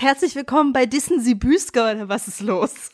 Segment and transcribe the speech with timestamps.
[0.00, 2.90] herzlich willkommen bei Dissen Sie Büsker oder was ist los?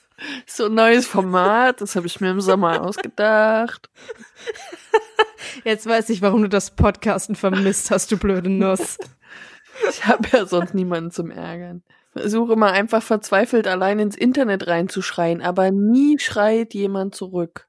[0.46, 3.90] So ein neues Format, das habe ich mir im Sommer ausgedacht.
[5.64, 8.98] Jetzt weiß ich, warum du das Podcasten vermisst hast, du blöde Nuss.
[9.90, 11.82] Ich habe ja sonst niemanden zum Ärgern.
[12.12, 17.66] Versuche immer einfach verzweifelt allein ins Internet reinzuschreien, aber nie schreit jemand zurück.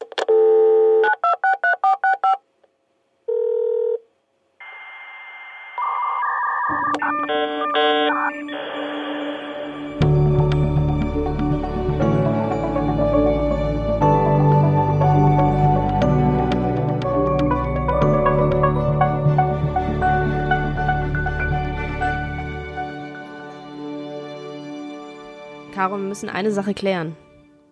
[25.75, 27.17] Caro, wir müssen eine Sache klären.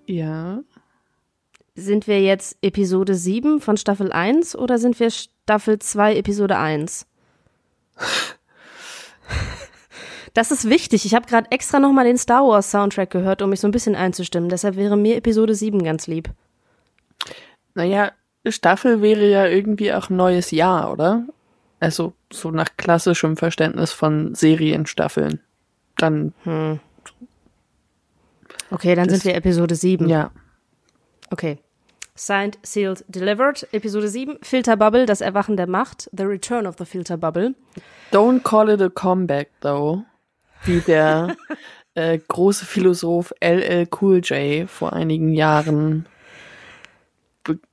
[0.08, 0.62] Ja.
[1.74, 7.08] Sind wir jetzt Episode 7 von Staffel 1 oder sind wir Staffel 2, Episode 1?
[10.36, 11.06] Das ist wichtig.
[11.06, 13.96] Ich habe gerade extra nochmal den Star Wars Soundtrack gehört, um mich so ein bisschen
[13.96, 14.50] einzustimmen.
[14.50, 16.32] Deshalb wäre mir Episode 7 ganz lieb.
[17.76, 18.14] Naja,
[18.48, 21.28] Staffel wäre ja irgendwie auch neues Jahr, oder?
[21.80, 25.40] Also so nach klassischem Verständnis von Serienstaffeln.
[25.98, 26.34] Dann.
[26.46, 26.80] Hm.
[28.74, 30.10] Okay, dann sind wir Episode 7.
[30.10, 30.32] Ja.
[31.30, 31.60] Okay.
[32.16, 33.68] Signed, sealed, delivered.
[33.72, 36.10] Episode 7, Filter Bubble, das Erwachen der Macht.
[36.12, 37.54] The Return of the Filter Bubble.
[38.12, 40.04] Don't call it a comeback, though.
[40.64, 41.36] Wie der
[41.94, 46.08] äh, große Philosoph LL Cool J vor einigen Jahren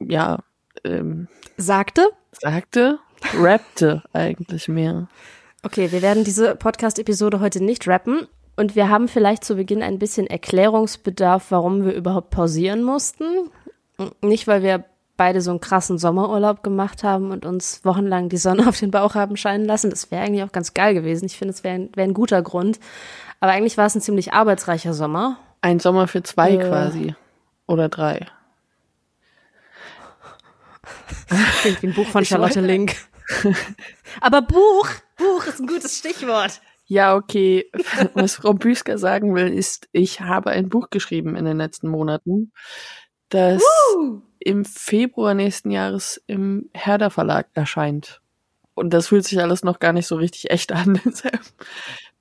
[0.01, 0.41] ja
[0.85, 2.11] ähm, sagte.
[2.33, 2.99] Sagte,
[3.39, 5.09] rappte eigentlich mehr.
[5.63, 8.29] Okay, wir werden diese Podcast-Episode heute nicht rappen.
[8.61, 13.25] Und wir haben vielleicht zu Beginn ein bisschen Erklärungsbedarf, warum wir überhaupt pausieren mussten.
[14.21, 14.85] Nicht, weil wir
[15.17, 19.15] beide so einen krassen Sommerurlaub gemacht haben und uns wochenlang die Sonne auf den Bauch
[19.15, 19.89] haben scheinen lassen.
[19.89, 21.25] Das wäre eigentlich auch ganz geil gewesen.
[21.25, 22.79] Ich finde, es wäre wär ein guter Grund.
[23.41, 25.39] Aber eigentlich war es ein ziemlich arbeitsreicher Sommer.
[25.63, 27.15] Ein Sommer für zwei äh, quasi.
[27.67, 28.27] Oder drei.
[31.63, 32.95] Klingt wie ein Buch von Charlotte Link.
[34.21, 36.61] Aber Buch, Buch ist ein gutes Stichwort.
[36.91, 37.71] Ja, okay.
[38.15, 42.51] Was Frau Büsker sagen will, ist, ich habe ein Buch geschrieben in den letzten Monaten,
[43.29, 43.63] das
[43.95, 44.21] uh!
[44.41, 48.21] im Februar nächsten Jahres im Herder Verlag erscheint.
[48.75, 51.01] Und das fühlt sich alles noch gar nicht so richtig echt an.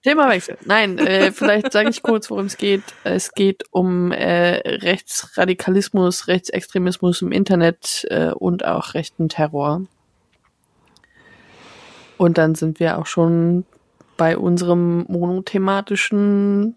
[0.03, 0.59] Themawechsel.
[0.66, 2.84] Nein, äh, vielleicht sage ich kurz, worum es geht.
[3.03, 9.81] Es geht um äh, Rechtsradikalismus, Rechtsextremismus im Internet äh, und auch rechten Terror.
[12.18, 13.66] Und dann sind wir auch schon
[14.19, 16.75] bei unserem monothematischen,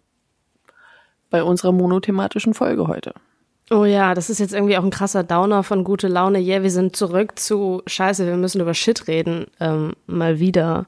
[1.28, 3.12] bei unserer monothematischen Folge heute.
[3.68, 6.38] Oh ja, das ist jetzt irgendwie auch ein krasser Downer von gute Laune.
[6.38, 10.86] Yeah, wir sind zurück zu Scheiße, wir müssen über Shit reden, ähm, mal wieder.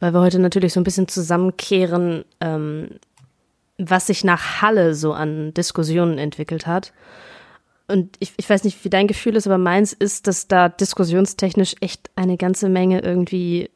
[0.00, 2.92] Weil wir heute natürlich so ein bisschen zusammenkehren, ähm,
[3.76, 6.94] was sich nach Halle so an Diskussionen entwickelt hat.
[7.88, 11.74] Und ich, ich weiß nicht, wie dein Gefühl ist, aber meins ist, dass da diskussionstechnisch
[11.80, 13.68] echt eine ganze Menge irgendwie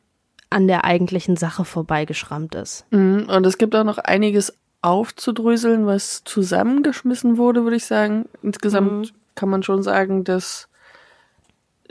[0.50, 2.86] an der eigentlichen Sache vorbeigeschrammt ist.
[2.90, 8.28] Mhm, und es gibt auch noch einiges aufzudröseln, was zusammengeschmissen wurde, würde ich sagen.
[8.42, 9.16] Insgesamt mhm.
[9.34, 10.68] kann man schon sagen, dass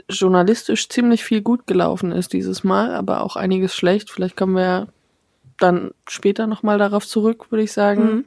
[0.08, 4.10] journalistisch ziemlich viel gut gelaufen ist dieses Mal, aber auch einiges schlecht.
[4.10, 4.88] Vielleicht kommen wir
[5.58, 8.04] dann später nochmal darauf zurück, würde ich sagen.
[8.04, 8.24] Mhm.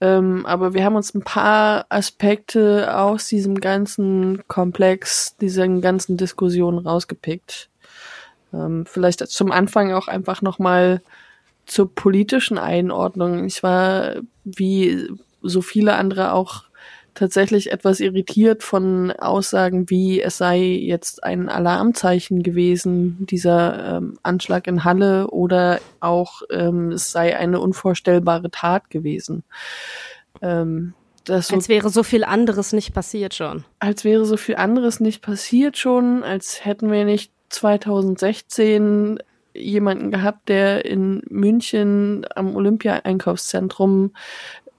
[0.00, 6.78] Ähm, aber wir haben uns ein paar Aspekte aus diesem ganzen Komplex, diesen ganzen Diskussionen
[6.78, 7.68] rausgepickt.
[8.52, 11.02] Ähm, vielleicht zum Anfang auch einfach nochmal
[11.66, 13.44] zur politischen Einordnung.
[13.46, 15.08] Ich war, wie
[15.42, 16.64] so viele andere auch,
[17.14, 24.66] tatsächlich etwas irritiert von Aussagen wie es sei jetzt ein Alarmzeichen gewesen, dieser ähm, Anschlag
[24.66, 29.44] in Halle oder auch ähm, es sei eine unvorstellbare Tat gewesen.
[30.40, 30.94] Ähm,
[31.26, 33.64] so, als wäre so viel anderes nicht passiert schon.
[33.78, 39.18] Als wäre so viel anderes nicht passiert schon, als hätten wir nicht 2016
[39.54, 44.12] jemanden gehabt, der in München am Olympia-Einkaufszentrum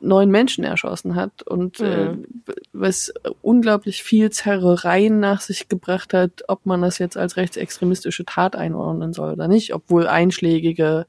[0.03, 1.85] neun Menschen erschossen hat und mhm.
[1.85, 8.25] äh, was unglaublich viel Zerrereien nach sich gebracht hat, ob man das jetzt als rechtsextremistische
[8.25, 11.05] Tat einordnen soll oder nicht, obwohl einschlägige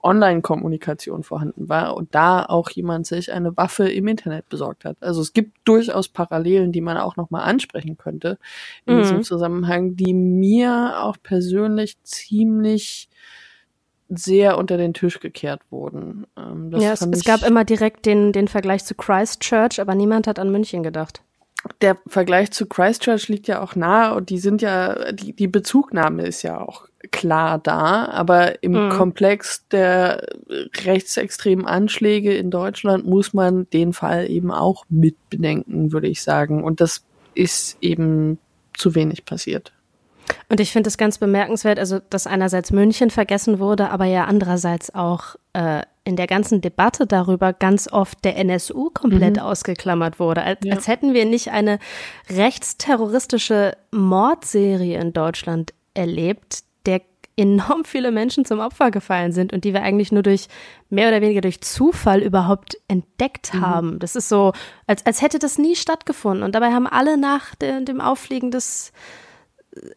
[0.00, 4.96] Online-Kommunikation vorhanden war und da auch jemand sich eine Waffe im Internet besorgt hat.
[5.00, 8.38] Also es gibt durchaus Parallelen, die man auch nochmal ansprechen könnte
[8.86, 9.02] in mhm.
[9.02, 13.08] diesem Zusammenhang, die mir auch persönlich ziemlich
[14.08, 16.26] sehr unter den Tisch gekehrt wurden.
[16.36, 20.38] Ähm, ja, es, es gab immer direkt den, den Vergleich zu Christchurch, aber niemand hat
[20.38, 21.22] an München gedacht.
[21.80, 26.22] Der Vergleich zu Christchurch liegt ja auch nahe und die sind ja, die, die Bezugnahme
[26.22, 28.90] ist ja auch klar da, aber im Mhm.
[28.90, 30.26] Komplex der
[30.84, 36.62] rechtsextremen Anschläge in Deutschland muss man den Fall eben auch mit bedenken, würde ich sagen.
[36.64, 38.38] Und das ist eben
[38.76, 39.72] zu wenig passiert.
[40.48, 44.94] Und ich finde es ganz bemerkenswert, also dass einerseits München vergessen wurde, aber ja andererseits
[44.94, 50.42] auch äh, in der ganzen Debatte darüber ganz oft der NSU komplett ausgeklammert wurde.
[50.42, 50.74] Als, Ja.
[50.74, 51.78] als hätten wir nicht eine
[52.30, 57.02] rechtsterroristische Mordserie in Deutschland erlebt, der
[57.36, 60.48] enorm viele Menschen zum Opfer gefallen sind und die wir eigentlich nur durch
[60.90, 63.98] mehr oder weniger durch Zufall überhaupt entdeckt haben.
[64.00, 64.52] Das ist so,
[64.86, 66.42] als, als hätte das nie stattgefunden.
[66.42, 68.92] Und dabei haben alle nach de, dem Auffliegen des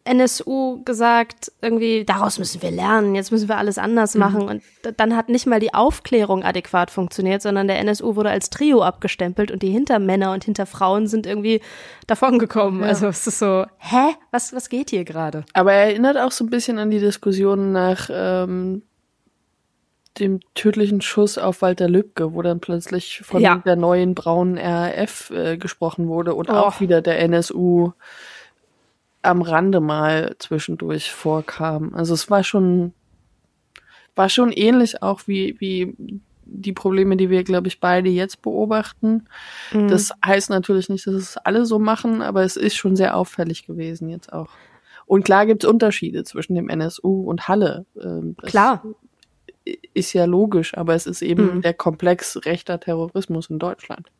[0.04, 4.42] NSU gesagt, irgendwie, daraus müssen wir lernen, jetzt müssen wir alles anders machen.
[4.42, 8.50] Und d- dann hat nicht mal die Aufklärung adäquat funktioniert, sondern der NSU wurde als
[8.50, 11.60] Trio abgestempelt und die Hintermänner und Hinterfrauen sind irgendwie
[12.06, 12.82] davongekommen.
[12.84, 14.14] Also es ist so, hä?
[14.30, 15.44] Was, was geht hier gerade?
[15.52, 18.82] Aber er erinnert auch so ein bisschen an die Diskussion nach ähm,
[20.18, 23.62] dem tödlichen Schuss auf Walter Lübcke, wo dann plötzlich von Ja.
[23.64, 26.52] der neuen braunen RAF äh, gesprochen wurde und Oh.
[26.52, 27.92] auch wieder der NSU
[29.22, 31.94] am Rande mal zwischendurch vorkam.
[31.94, 32.92] Also es war schon
[34.14, 35.96] war schon ähnlich auch wie wie
[36.44, 39.26] die Probleme, die wir, glaube ich, beide jetzt beobachten.
[39.72, 43.66] Das heißt natürlich nicht, dass es alle so machen, aber es ist schon sehr auffällig
[43.66, 44.50] gewesen jetzt auch.
[45.06, 47.86] Und klar gibt es Unterschiede zwischen dem NSU und Halle.
[48.00, 48.84] Ähm, das Klar.
[49.94, 51.62] Ist ja logisch, aber es ist eben Mhm.
[51.62, 54.10] der Komplex rechter Terrorismus in Deutschland.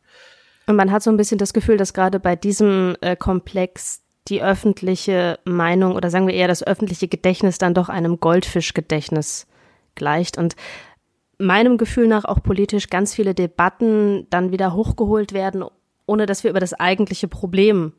[0.67, 4.41] Und man hat so ein bisschen das Gefühl, dass gerade bei diesem äh, Komplex die
[4.41, 9.47] öffentliche Meinung oder sagen wir eher das öffentliche Gedächtnis dann doch einem Goldfischgedächtnis
[9.95, 10.55] gleicht und
[11.37, 15.63] meinem Gefühl nach auch politisch ganz viele Debatten dann wieder hochgeholt werden,
[16.05, 17.93] ohne dass wir über das eigentliche Problem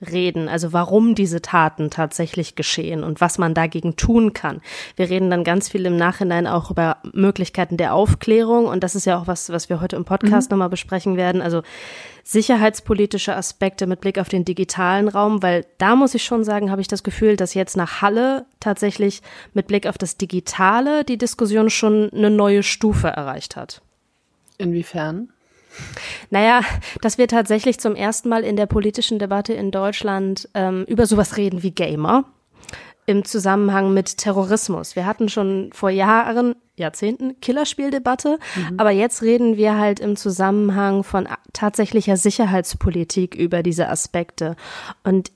[0.00, 4.62] reden, also warum diese Taten tatsächlich geschehen und was man dagegen tun kann.
[4.96, 9.04] Wir reden dann ganz viel im Nachhinein auch über Möglichkeiten der Aufklärung und das ist
[9.04, 11.42] ja auch was, was wir heute im Podcast nochmal besprechen werden.
[11.42, 11.62] Also
[12.24, 16.80] sicherheitspolitische Aspekte mit Blick auf den digitalen Raum, weil da muss ich schon sagen, habe
[16.80, 19.20] ich das Gefühl, dass jetzt nach Halle tatsächlich
[19.52, 23.82] mit Blick auf das Digitale die Diskussion schon eine neue Stufe erreicht hat.
[24.58, 25.30] Inwiefern?
[26.30, 26.62] Naja,
[27.00, 31.36] dass wir tatsächlich zum ersten Mal in der politischen Debatte in Deutschland ähm, über sowas
[31.36, 32.24] reden wie Gamer
[33.06, 34.94] im Zusammenhang mit Terrorismus.
[34.94, 38.38] Wir hatten schon vor Jahren, Jahrzehnten Killerspieldebatte,
[38.76, 44.54] aber jetzt reden wir halt im Zusammenhang von tatsächlicher Sicherheitspolitik über diese Aspekte.
[45.02, 45.32] Und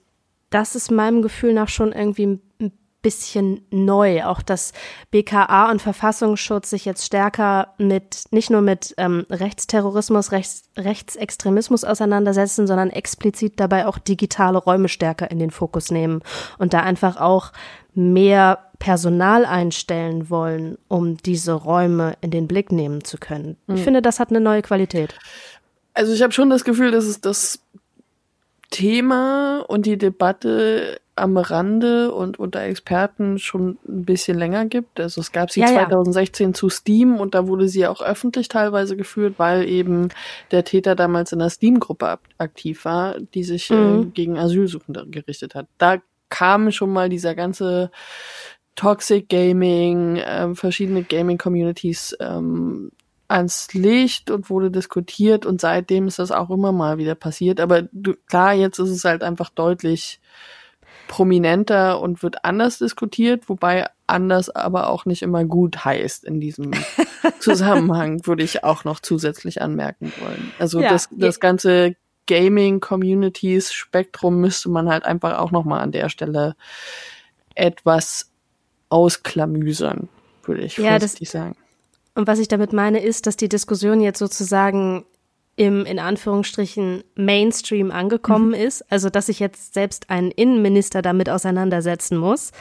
[0.51, 2.73] das ist meinem Gefühl nach schon irgendwie ein ein
[3.05, 4.25] bisschen neu.
[4.25, 4.73] Auch dass
[5.13, 12.67] BKA und Verfassungsschutz sich jetzt stärker mit, nicht nur mit ähm, Rechtsterrorismus, Rechts, Rechtsextremismus auseinandersetzen,
[12.67, 16.23] sondern explizit dabei auch digitale Räume stärker in den Fokus nehmen
[16.59, 17.53] und da einfach auch
[17.95, 23.57] mehr Personal einstellen wollen, um diese Räume in den Blick nehmen zu können.
[23.69, 25.15] Ich finde, das hat eine neue Qualität.
[25.93, 27.61] Also ich habe schon das Gefühl, dass es das
[28.71, 34.99] Thema und die Debatte am Rande und unter Experten schon ein bisschen länger gibt.
[34.99, 35.75] Also es gab sie Ja, ja.
[35.85, 40.09] 2016 zu Steam und da wurde sie auch öffentlich teilweise geführt, weil eben
[40.51, 44.13] der Täter damals in einer Steam-Gruppe ak- aktiv war, die sich äh, Mhm.
[44.13, 45.67] gegen Asylsuchende gerichtet hat.
[45.79, 45.99] Da
[46.31, 47.93] kam schon mal dieser ganze
[48.75, 52.91] Toxic Gaming, ähm, verschiedene Gaming-Communities ähm,
[53.29, 57.61] ans Licht und wurde diskutiert und seitdem ist das auch immer mal wieder passiert.
[57.61, 60.21] Aber du, klar, jetzt ist es halt einfach deutlich
[61.09, 66.71] prominenter und wird anders diskutiert, wobei anders aber auch nicht immer gut heißt in diesem
[67.41, 70.53] Zusammenhang, würde ich auch noch zusätzlich anmerken wollen.
[70.59, 71.97] Also Ja, das, das ganze
[72.27, 76.57] Gaming-Communities-Spektrum müsste man halt einfach auch noch mal an der Stelle
[77.55, 78.31] etwas
[78.89, 80.09] ausklamüsern,
[80.45, 81.57] würde ich Ja, das- vorsichtig sagen.
[82.15, 85.05] Und was ich damit meine, ist, dass die Diskussion jetzt sozusagen
[85.57, 88.91] im, in Anführungsstrichen, Mainstream angekommen ist.
[88.91, 92.53] Also, dass sich jetzt selbst ein Innenminister damit auseinandersetzen muss.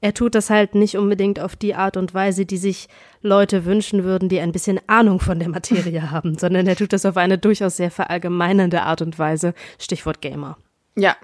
[0.00, 2.88] Er tut das halt nicht unbedingt auf die Art und Weise, die sich
[3.20, 7.06] Leute wünschen würden, die ein bisschen Ahnung von der Materie haben, sondern er tut das
[7.06, 9.54] auf eine durchaus sehr verallgemeinernde Art und Weise.
[9.78, 10.58] Stichwort Gamer.
[10.96, 11.16] Ja,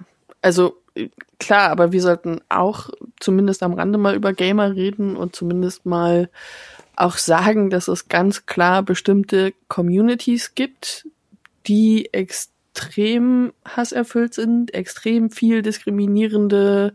[0.42, 1.08] also äh,
[1.40, 6.30] klar, aber wir sollten auch zumindest am Rande mal über Gamer reden und zumindest mal
[6.98, 11.06] auch sagen, dass es ganz klar bestimmte Communities gibt,
[11.66, 16.94] die extrem hasserfüllt sind, extrem viel diskriminierende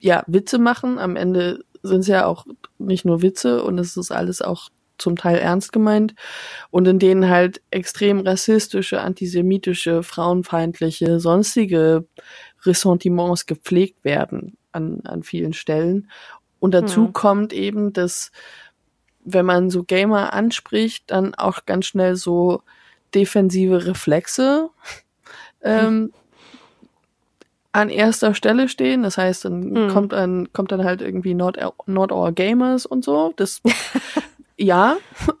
[0.00, 0.98] ja, Witze machen.
[0.98, 2.46] Am Ende sind es ja auch
[2.78, 4.68] nicht nur Witze und es ist alles auch
[4.98, 6.14] zum Teil ernst gemeint
[6.70, 12.06] und in denen halt extrem rassistische, antisemitische, frauenfeindliche, sonstige
[12.64, 16.10] Ressentiments gepflegt werden an, an vielen Stellen.
[16.60, 17.12] Und dazu mhm.
[17.12, 18.32] kommt eben, dass
[19.24, 22.62] wenn man so Gamer anspricht, dann auch ganz schnell so
[23.14, 24.70] defensive Reflexe
[25.62, 26.12] ähm,
[27.72, 29.02] an erster Stelle stehen.
[29.02, 29.88] Das heißt, dann mhm.
[29.88, 33.32] kommt dann kommt dann halt irgendwie not, not all gamers und so.
[33.36, 33.62] Das
[34.56, 34.96] ja,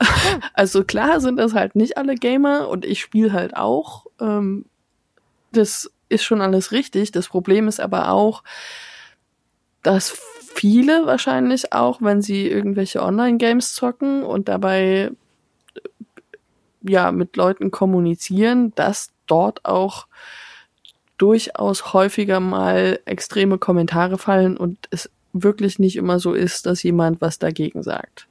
[0.54, 4.06] also klar sind das halt nicht alle Gamer und ich spiele halt auch.
[4.20, 4.64] Ähm,
[5.52, 7.12] das ist schon alles richtig.
[7.12, 8.42] Das Problem ist aber auch,
[9.82, 10.18] dass
[10.54, 15.10] viele wahrscheinlich auch, wenn sie irgendwelche Online-Games zocken und dabei
[16.82, 20.06] ja mit Leuten kommunizieren, dass dort auch
[21.18, 27.20] durchaus häufiger mal extreme Kommentare fallen und es wirklich nicht immer so ist, dass jemand
[27.20, 28.28] was dagegen sagt.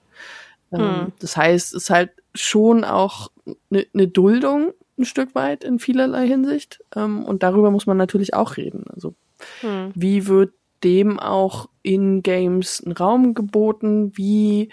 [0.72, 1.12] Ähm, hm.
[1.20, 3.32] Das heißt, es ist halt schon auch
[3.70, 6.84] eine ne Duldung ein Stück weit in vielerlei Hinsicht.
[6.96, 8.86] Ähm, und darüber muss man natürlich auch reden.
[8.94, 9.16] Also
[9.62, 9.92] hm.
[9.96, 10.54] wie wird
[10.84, 14.12] dem auch in Games ein Raum geboten?
[14.16, 14.70] Wie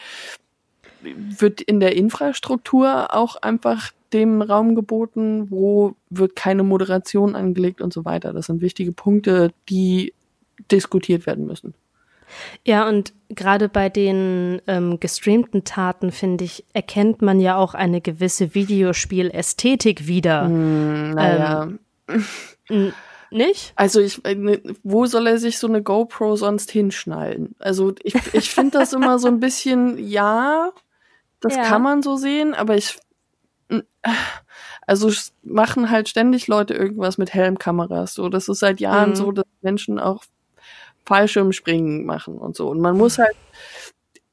[1.03, 5.51] wird in der Infrastruktur auch einfach dem Raum geboten?
[5.51, 8.33] Wo wird keine Moderation angelegt und so weiter?
[8.33, 10.15] Das sind wichtige Punkte, die
[10.71, 11.75] diskutiert werden müssen.
[12.65, 18.01] Ja, und gerade bei den ähm, gestreamten Taten, finde ich, erkennt man ja auch eine
[18.01, 20.49] gewisse Videospielästhetik wieder.
[20.49, 21.69] Mm, naja.
[22.69, 22.93] Ähm,
[23.31, 23.73] nicht?
[23.77, 27.55] Also ich, äh, ne, wo soll er sich so eine GoPro sonst hinschnallen?
[27.59, 30.71] Also ich, ich finde das immer so ein bisschen, ja,
[31.41, 31.63] das ja.
[31.63, 32.99] kann man so sehen, aber ich,
[34.87, 35.11] also
[35.43, 38.15] machen halt ständig Leute irgendwas mit Helmkameras.
[38.15, 39.17] So, das ist seit Jahren mhm.
[39.17, 40.25] so, dass Menschen auch
[41.07, 42.69] Fallschirmspringen machen und so.
[42.69, 43.37] Und man muss halt,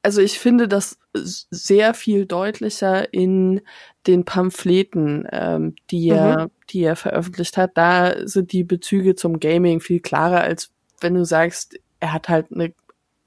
[0.02, 3.60] also ich finde das sehr viel deutlicher in
[4.08, 6.50] den Pamphleten, ähm, die er, mhm.
[6.70, 7.72] die er veröffentlicht hat.
[7.74, 12.46] Da sind die Bezüge zum Gaming viel klarer, als wenn du sagst, er hat halt
[12.52, 12.72] eine,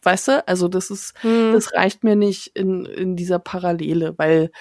[0.03, 1.53] weißt du, also das ist, mhm.
[1.53, 4.51] das reicht mir nicht in, in dieser Parallele, weil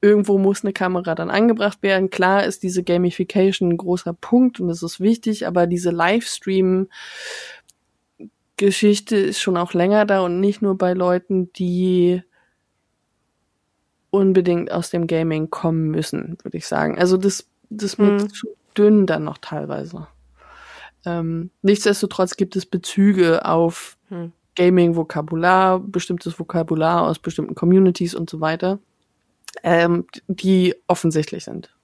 [0.00, 2.10] irgendwo muss eine Kamera dann angebracht werden.
[2.10, 6.88] Klar ist diese Gamification ein großer Punkt und das ist wichtig, aber diese Livestream
[8.56, 12.22] Geschichte ist schon auch länger da und nicht nur bei Leuten, die
[14.14, 16.96] unbedingt aus dem Gaming kommen müssen, würde ich sagen.
[16.98, 18.30] Also das, das wird mhm.
[18.30, 20.06] zu dünn dann noch teilweise.
[21.04, 24.32] Ähm, nichtsdestotrotz gibt es Bezüge auf mhm.
[24.56, 28.78] Gaming-Vokabular, bestimmtes Vokabular aus bestimmten Communities und so weiter,
[29.64, 31.74] ähm, die offensichtlich sind.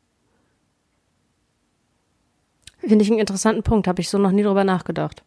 [2.79, 5.23] Finde ich einen interessanten Punkt, habe ich so noch nie drüber nachgedacht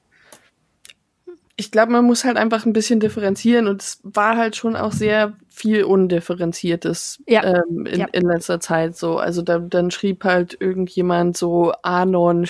[1.55, 4.91] ich glaube, man muss halt einfach ein bisschen differenzieren und es war halt schon auch
[4.91, 7.43] sehr viel Undifferenziertes ja.
[7.43, 8.07] ähm, in, ja.
[8.11, 9.17] in letzter Zeit so.
[9.17, 12.47] Also da, dann schrieb halt irgendjemand so, Anon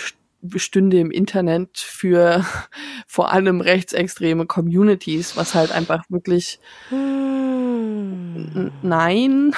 [0.56, 2.46] stünde im Internet für
[3.08, 8.72] vor allem rechtsextreme Communities, was halt einfach wirklich hm.
[8.82, 9.54] nein.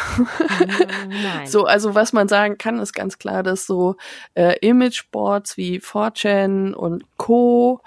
[1.08, 1.46] nein.
[1.46, 3.96] so, also was man sagen kann, ist ganz klar, dass so
[4.34, 7.82] äh, Imageboards wie 4chan und Co.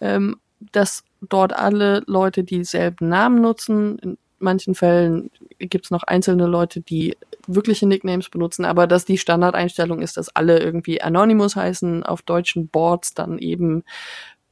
[0.00, 0.36] Ähm,
[0.72, 3.98] dass dort alle Leute dieselben Namen nutzen.
[3.98, 9.18] In manchen Fällen gibt es noch einzelne Leute, die wirkliche Nicknames benutzen, aber dass die
[9.18, 13.84] Standardeinstellung ist, dass alle irgendwie Anonymous heißen, auf deutschen Boards dann eben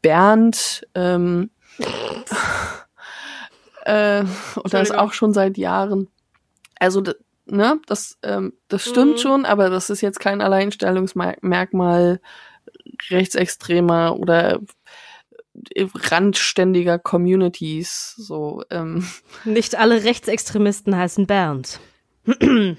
[0.03, 0.87] Bernd.
[0.95, 1.51] Ähm,
[3.85, 4.25] äh,
[4.57, 6.09] und das auch schon seit Jahren.
[6.79, 7.03] Also
[7.47, 9.19] ne, das, ähm, das stimmt mhm.
[9.19, 12.21] schon, aber das ist jetzt kein Alleinstellungsmerkmal
[13.11, 14.61] rechtsextremer oder
[15.95, 18.15] randständiger Communities.
[18.17, 19.07] So, ähm.
[19.45, 21.81] Nicht alle Rechtsextremisten heißen Bernd.
[22.27, 22.77] ja,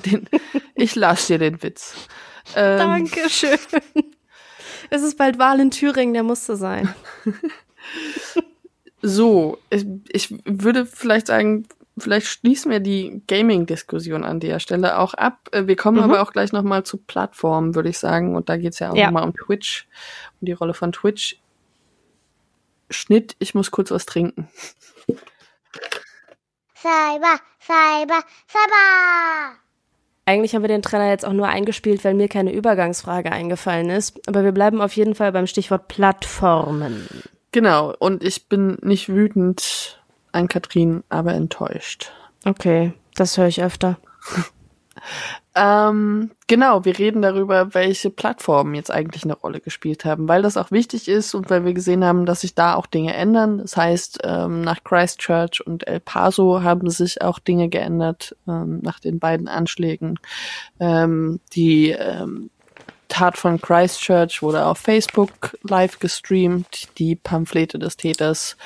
[0.00, 0.28] den,
[0.74, 1.94] ich lasse dir den Witz.
[2.56, 3.58] Ähm, Dankeschön.
[4.90, 6.94] Es ist bald Wahl in Thüringen, der musste sein.
[9.02, 11.66] so, ich, ich würde vielleicht sagen,
[11.96, 15.48] vielleicht schließen wir die Gaming-Diskussion an der Stelle auch ab.
[15.52, 16.04] Äh, wir kommen mhm.
[16.04, 18.36] aber auch gleich nochmal zu Plattformen, würde ich sagen.
[18.36, 19.06] Und da geht's ja auch ja.
[19.06, 19.86] nochmal um Twitch,
[20.40, 21.40] um die Rolle von Twitch.
[22.90, 24.48] Schnitt, ich muss kurz was trinken.
[26.76, 29.56] Cyber, Cyber, Cyber!
[30.26, 34.26] Eigentlich haben wir den Trainer jetzt auch nur eingespielt, weil mir keine Übergangsfrage eingefallen ist.
[34.26, 37.08] Aber wir bleiben auf jeden Fall beim Stichwort Plattformen.
[37.52, 40.02] Genau, und ich bin nicht wütend
[40.34, 42.12] an Katrin, aber enttäuscht.
[42.44, 43.98] Okay, das höre ich öfter.
[45.54, 50.56] ähm, genau, wir reden darüber, welche Plattformen jetzt eigentlich eine Rolle gespielt haben, weil das
[50.56, 53.58] auch wichtig ist und weil wir gesehen haben, dass sich da auch Dinge ändern.
[53.58, 59.00] Das heißt, ähm, nach Christchurch und El Paso haben sich auch Dinge geändert ähm, nach
[59.00, 60.18] den beiden Anschlägen.
[60.80, 62.50] Ähm, die ähm,
[63.08, 68.56] Tat von Christchurch wurde auf Facebook live gestreamt, die Pamphlete des Täters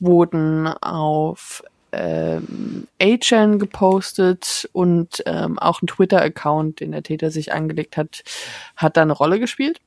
[0.00, 1.62] wurden auf
[1.92, 8.22] ähm, A-Chan gepostet und ähm, auch ein Twitter-Account, den der Täter sich angelegt hat,
[8.76, 9.80] hat da eine Rolle gespielt.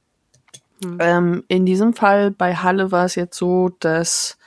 [0.84, 0.98] Mhm.
[1.00, 4.38] Ähm, in diesem Fall bei Halle war es jetzt so, dass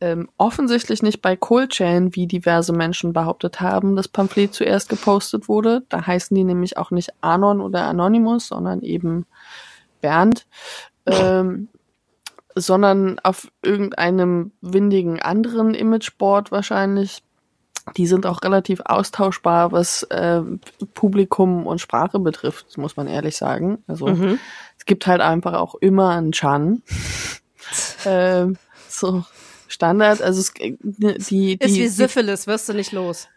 [0.00, 5.82] ähm, offensichtlich nicht bei Cold-Chain, wie diverse Menschen behauptet haben, das Pamphlet zuerst gepostet wurde.
[5.88, 9.26] Da heißen die nämlich auch nicht Anon oder Anonymous, sondern eben
[10.00, 10.46] Bernd.
[11.06, 11.68] Ähm,
[12.56, 17.22] sondern auf irgendeinem windigen anderen Imageboard wahrscheinlich.
[17.96, 20.40] Die sind auch relativ austauschbar, was äh,
[20.94, 23.84] Publikum und Sprache betrifft, muss man ehrlich sagen.
[23.86, 24.40] Also mhm.
[24.76, 26.82] es gibt halt einfach auch immer einen Chan.
[28.04, 28.46] äh,
[28.88, 29.24] so
[29.68, 30.22] Standard.
[30.22, 33.28] Also es, die, die, ist wie Syphilis, wirst du nicht los.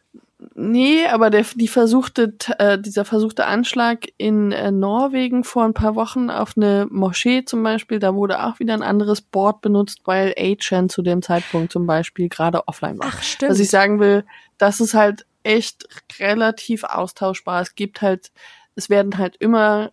[0.56, 5.96] Nee, aber der, die versuchte, äh, dieser versuchte Anschlag in äh, Norwegen vor ein paar
[5.96, 10.34] Wochen auf eine Moschee zum Beispiel, da wurde auch wieder ein anderes Board benutzt, weil
[10.38, 13.10] A-Chan zu dem Zeitpunkt zum Beispiel gerade offline war.
[13.10, 13.52] Ach, stimmt.
[13.52, 14.24] Was ich sagen will,
[14.58, 15.88] das ist halt echt
[16.20, 17.62] relativ austauschbar.
[17.62, 18.32] Es gibt halt,
[18.76, 19.92] es werden halt immer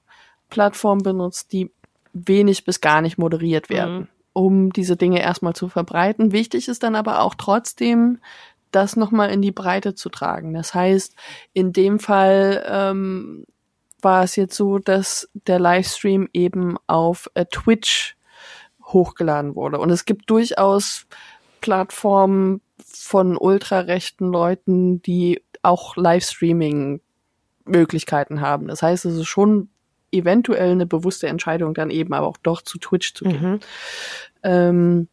[0.48, 1.72] Plattformen benutzt, die
[2.12, 3.94] wenig bis gar nicht moderiert werden.
[3.94, 6.30] Mhm um diese Dinge erstmal zu verbreiten.
[6.30, 8.18] Wichtig ist dann aber auch trotzdem,
[8.70, 10.54] das nochmal in die Breite zu tragen.
[10.54, 11.14] Das heißt,
[11.52, 13.46] in dem Fall ähm,
[14.02, 18.16] war es jetzt so, dass der Livestream eben auf äh, Twitch
[18.84, 19.78] hochgeladen wurde.
[19.78, 21.06] Und es gibt durchaus
[21.60, 27.00] Plattformen von ultrarechten Leuten, die auch Livestreaming
[27.64, 28.68] Möglichkeiten haben.
[28.68, 29.68] Das heißt, es ist schon
[30.12, 33.42] eventuell eine bewusste Entscheidung, dann eben aber auch doch zu Twitch zu gehen.
[33.42, 33.60] Mhm.
[34.44, 35.08] Ähm,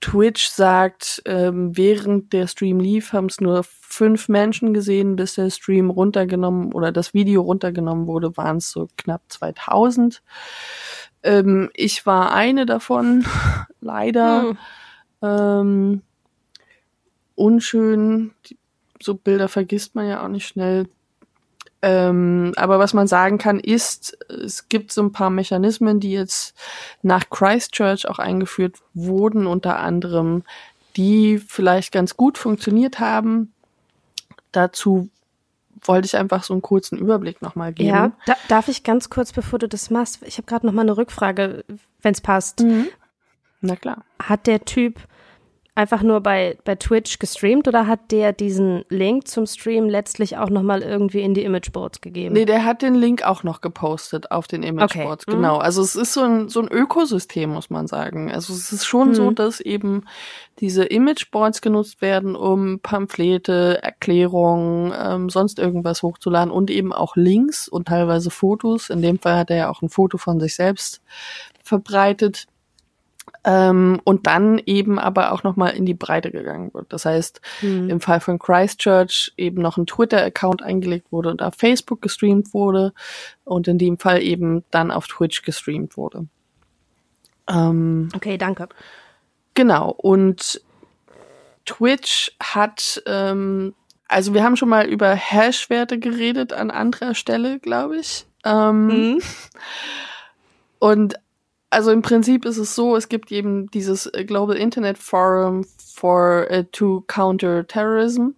[0.00, 5.50] Twitch sagt, ähm, während der Stream lief, haben es nur fünf Menschen gesehen, bis der
[5.50, 10.22] Stream runtergenommen oder das Video runtergenommen wurde, waren es so knapp 2000.
[11.22, 13.26] Ähm, ich war eine davon,
[13.80, 14.42] leider.
[14.42, 14.58] Hm.
[15.22, 16.02] Ähm,
[17.34, 18.56] unschön, die,
[19.02, 20.88] so Bilder vergisst man ja auch nicht schnell.
[21.82, 26.54] Ähm, aber was man sagen kann, ist, es gibt so ein paar Mechanismen, die jetzt
[27.02, 30.44] nach Christchurch auch eingeführt wurden, unter anderem,
[30.96, 33.52] die vielleicht ganz gut funktioniert haben.
[34.52, 35.08] Dazu
[35.82, 37.88] wollte ich einfach so einen kurzen Überblick nochmal geben.
[37.88, 40.96] Ja, da, darf ich ganz kurz, bevor du das machst, ich habe gerade nochmal eine
[40.96, 41.64] Rückfrage,
[42.02, 42.60] wenn es passt.
[42.60, 42.88] Mhm.
[43.62, 44.04] Na klar.
[44.22, 45.00] Hat der Typ
[45.74, 50.50] einfach nur bei, bei Twitch gestreamt oder hat der diesen Link zum Stream letztlich auch
[50.50, 52.34] nochmal irgendwie in die Imageboards gegeben?
[52.34, 55.36] Nee, der hat den Link auch noch gepostet auf den Imageboards, okay.
[55.36, 55.56] genau.
[55.56, 55.62] Mhm.
[55.62, 58.30] Also es ist so ein, so ein Ökosystem, muss man sagen.
[58.32, 59.14] Also es ist schon mhm.
[59.14, 60.04] so, dass eben
[60.58, 67.68] diese Imageboards genutzt werden, um Pamphlete, Erklärungen, ähm, sonst irgendwas hochzuladen und eben auch Links
[67.68, 68.90] und teilweise Fotos.
[68.90, 71.00] In dem Fall hat er ja auch ein Foto von sich selbst
[71.62, 72.46] verbreitet
[73.44, 76.92] ähm, und dann eben aber auch nochmal in die Breite gegangen wird.
[76.92, 77.88] Das heißt, mhm.
[77.88, 82.92] im Fall von Christchurch eben noch ein Twitter-Account eingelegt wurde und auf Facebook gestreamt wurde
[83.44, 86.26] und in dem Fall eben dann auf Twitch gestreamt wurde.
[87.48, 88.68] Ähm, okay, danke.
[89.54, 90.60] Genau, und
[91.64, 93.74] Twitch hat, ähm,
[94.08, 98.26] also wir haben schon mal über Hash-Werte geredet an anderer Stelle, glaube ich.
[98.44, 99.20] Mhm.
[100.78, 101.14] Und
[101.70, 106.46] also im Prinzip ist es so, es gibt eben dieses äh, Global Internet Forum for
[106.50, 108.30] uh, to Counter Terrorism.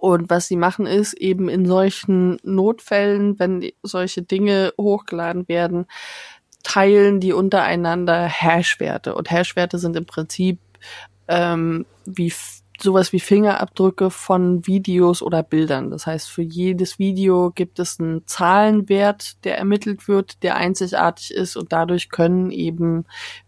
[0.00, 5.86] Und was sie machen ist eben in solchen Notfällen, wenn solche Dinge hochgeladen werden,
[6.62, 9.14] teilen die untereinander Hashwerte.
[9.14, 10.58] Und Hashwerte sind im Prinzip
[11.28, 12.32] ähm, wie
[12.82, 15.90] sowas wie Fingerabdrücke von Videos oder Bildern.
[15.90, 21.56] Das heißt, für jedes Video gibt es einen Zahlenwert, der ermittelt wird, der einzigartig ist
[21.56, 23.04] und dadurch können eben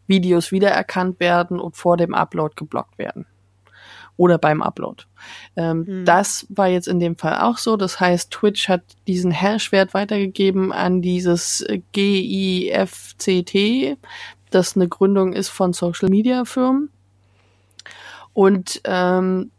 [0.07, 3.27] Videos wiedererkannt werden und vor dem Upload geblockt werden.
[4.17, 5.05] Oder beim Upload.
[5.57, 6.05] Ähm, hm.
[6.05, 7.77] Das war jetzt in dem Fall auch so.
[7.77, 13.57] Das heißt, Twitch hat diesen Hashwert weitergegeben an dieses GIFCT,
[14.51, 16.91] das eine Gründung ist von Social Media Firmen
[18.35, 19.51] und ähm,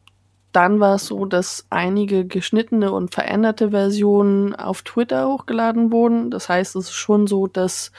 [0.52, 6.30] dann war es so, dass einige geschnittene und veränderte Versionen auf Twitter hochgeladen wurden.
[6.30, 7.92] Das heißt, es ist schon so, dass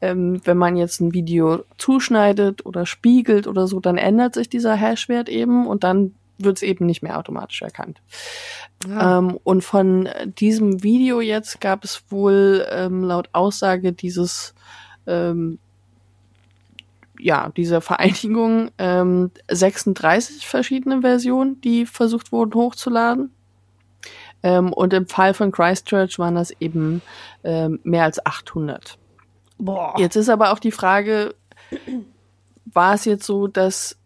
[0.00, 4.74] ähm, wenn man jetzt ein Video zuschneidet oder spiegelt oder so, dann ändert sich dieser
[4.74, 8.00] Hashwert eben und dann wird es eben nicht mehr automatisch erkannt.
[8.88, 9.18] Ja.
[9.18, 14.54] Ähm, und von diesem Video jetzt gab es wohl ähm, laut Aussage dieses
[15.06, 15.58] ähm,
[17.24, 23.30] ja, dieser Vereinigung ähm, 36 verschiedene Versionen, die versucht wurden hochzuladen.
[24.42, 27.00] Ähm, und im Fall von Christchurch waren das eben
[27.42, 28.98] ähm, mehr als 800.
[29.56, 29.94] Boah.
[29.96, 31.34] Jetzt ist aber auch die Frage,
[32.66, 33.96] war es jetzt so, dass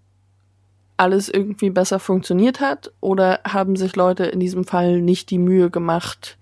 [0.96, 5.70] alles irgendwie besser funktioniert hat oder haben sich Leute in diesem Fall nicht die Mühe
[5.70, 6.38] gemacht,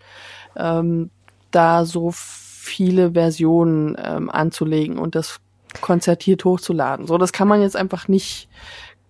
[0.57, 1.09] ähm,
[1.53, 5.41] da so viele Versionen ähm, anzulegen und das
[5.81, 7.07] konzertiert hochzuladen.
[7.07, 8.49] So, das kann man jetzt einfach nicht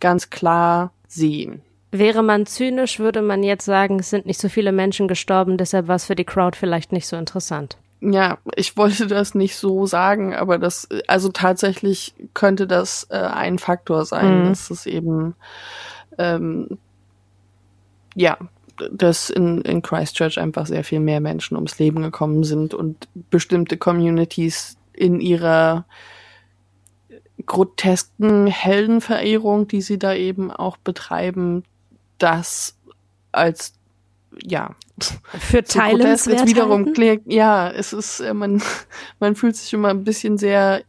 [0.00, 1.62] ganz klar sehen.
[1.92, 5.88] Wäre man zynisch, würde man jetzt sagen, es sind nicht so viele Menschen gestorben, deshalb
[5.88, 7.78] war es für die Crowd vielleicht nicht so interessant.
[8.00, 13.58] Ja, ich wollte das nicht so sagen, aber das, also tatsächlich könnte das äh, ein
[13.58, 14.48] Faktor sein, mhm.
[14.48, 15.34] dass es eben,
[16.18, 16.78] ähm,
[18.14, 18.36] ja,
[18.92, 23.78] dass in, in Christchurch einfach sehr viel mehr Menschen ums Leben gekommen sind und bestimmte
[23.78, 25.86] Communities in ihrer
[27.46, 31.62] grotesken Heldenverehrung, die sie da eben auch betreiben,
[32.18, 32.76] das
[33.32, 33.74] als
[34.42, 34.74] ja
[35.38, 38.62] für Teile so jetzt wiederum klingt, ja, es ist äh, man
[39.20, 40.82] man fühlt sich immer ein bisschen sehr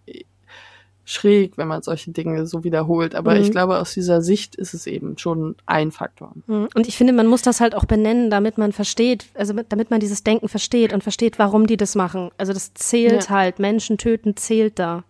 [1.08, 3.16] schräg, wenn man solche Dinge so wiederholt.
[3.16, 3.42] Aber mhm.
[3.42, 6.34] ich glaube, aus dieser Sicht ist es eben schon ein Faktor.
[6.48, 6.68] Mhm.
[6.76, 10.02] Und ich finde, man muss das halt auch benennen, damit man versteht, also damit man
[10.02, 12.30] dieses Denken versteht und versteht, warum die das machen.
[12.38, 13.30] Also das zählt ja.
[13.30, 15.06] halt, Menschen töten zählt da.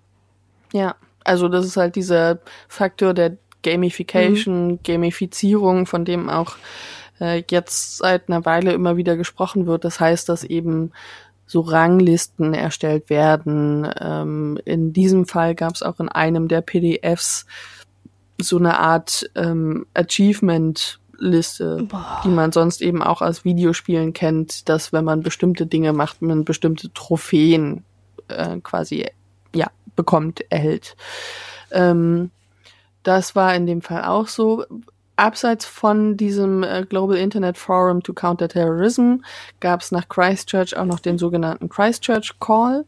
[0.72, 0.96] Ja,
[1.28, 4.80] also das ist halt dieser Faktor der Gamification, mhm.
[4.84, 6.56] Gamifizierung, von dem auch
[7.20, 9.84] äh, jetzt seit einer Weile immer wieder gesprochen wird.
[9.84, 10.92] Das heißt, dass eben
[11.46, 13.90] so Ranglisten erstellt werden.
[14.00, 17.46] Ähm, in diesem Fall gab es auch in einem der PDFs
[18.40, 22.22] so eine Art ähm, Achievement Liste, Boah.
[22.24, 26.46] die man sonst eben auch aus Videospielen kennt, dass wenn man bestimmte Dinge macht, man
[26.46, 27.84] bestimmte Trophäen
[28.28, 29.08] äh, quasi
[29.98, 30.96] bekommt, erhält.
[31.72, 32.32] Ähm,
[33.04, 34.66] das war in dem Fall auch so
[35.18, 39.16] abseits von diesem äh, Global Internet Forum to Counter Terrorism
[39.60, 42.86] gab es nach Christchurch auch noch den sogenannten Christchurch Call,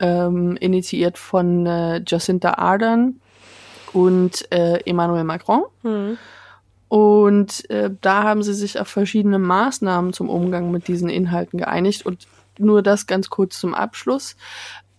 [0.00, 3.20] ähm, initiiert von äh, Jacinta Ardern
[3.92, 5.64] und äh, Emmanuel Macron.
[5.82, 6.18] Mhm.
[6.88, 12.06] Und äh, da haben sie sich auf verschiedene Maßnahmen zum Umgang mit diesen Inhalten geeinigt.
[12.06, 12.26] Und
[12.58, 14.36] nur das ganz kurz zum Abschluss.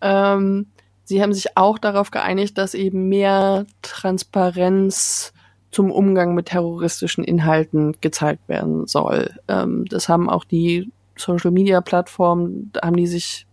[0.02, 0.68] Ähm,
[1.08, 5.34] sie haben sich auch darauf geeinigt, dass eben mehr Transparenz
[5.72, 9.34] zum Umgang mit terroristischen Inhalten gezeigt werden soll.
[9.48, 13.48] Ähm, das haben auch die Social Media Plattformen, da haben die sich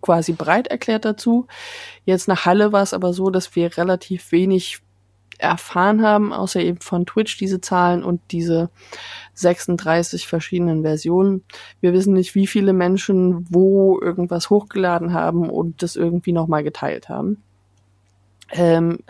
[0.00, 1.46] quasi bereit erklärt dazu.
[2.04, 4.80] Jetzt nach Halle war es aber so, dass wir relativ wenig
[5.38, 8.70] erfahren haben, außer eben von Twitch diese Zahlen und diese
[9.38, 11.44] 36 verschiedenen Versionen.
[11.80, 17.08] Wir wissen nicht, wie viele Menschen wo irgendwas hochgeladen haben und das irgendwie nochmal geteilt
[17.08, 17.42] haben.
[18.50, 19.00] Ähm,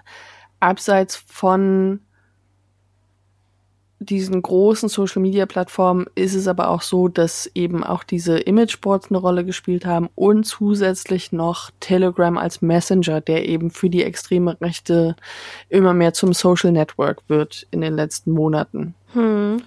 [0.60, 2.00] abseits von
[4.00, 9.10] diesen großen Social Media Plattformen ist es aber auch so, dass eben auch diese Imageboards
[9.10, 14.60] eine Rolle gespielt haben und zusätzlich noch Telegram als Messenger, der eben für die extreme
[14.60, 15.16] Rechte
[15.68, 18.94] immer mehr zum Social Network wird in den letzten Monaten.
[19.14, 19.62] Hm.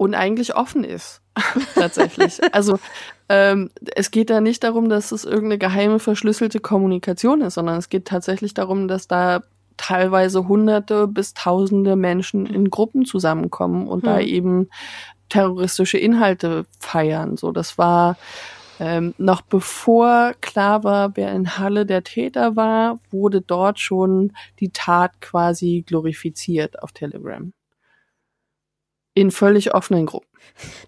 [0.00, 1.20] Und eigentlich offen ist.
[1.74, 2.40] tatsächlich.
[2.54, 2.78] also
[3.28, 7.90] ähm, es geht da nicht darum, dass es irgendeine geheime verschlüsselte Kommunikation ist, sondern es
[7.90, 9.42] geht tatsächlich darum, dass da
[9.76, 14.08] teilweise hunderte bis tausende Menschen in Gruppen zusammenkommen und hm.
[14.08, 14.70] da eben
[15.28, 17.36] terroristische Inhalte feiern.
[17.36, 18.16] So, das war
[18.78, 24.70] ähm, noch bevor klar war, wer in Halle der Täter war, wurde dort schon die
[24.70, 27.52] Tat quasi glorifiziert auf Telegram.
[29.14, 30.28] In völlig offenen Gruppen.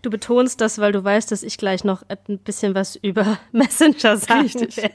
[0.02, 4.16] Du betonst das, weil du weißt, dass ich gleich noch ein bisschen was über Messenger
[4.16, 4.76] sagen Richtig.
[4.76, 4.94] werde.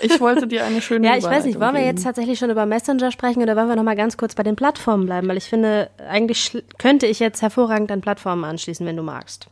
[0.00, 2.64] Ich wollte dir eine schöne Ja, ich weiß nicht, wollen wir jetzt tatsächlich schon über
[2.64, 5.28] Messenger sprechen oder wollen wir noch mal ganz kurz bei den Plattformen bleiben?
[5.28, 9.48] Weil ich finde, eigentlich könnte ich jetzt hervorragend an Plattformen anschließen, wenn du magst.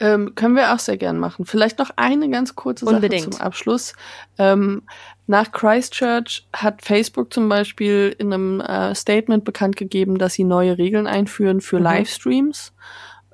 [0.00, 1.44] Ähm, können wir auch sehr gern machen.
[1.44, 3.34] Vielleicht noch eine ganz kurze Sache Unbedingt.
[3.34, 3.92] zum Abschluss.
[4.38, 4.82] Ähm,
[5.26, 10.78] nach Christchurch hat Facebook zum Beispiel in einem äh, Statement bekannt gegeben, dass sie neue
[10.78, 11.84] Regeln einführen für mhm.
[11.84, 12.72] Livestreams.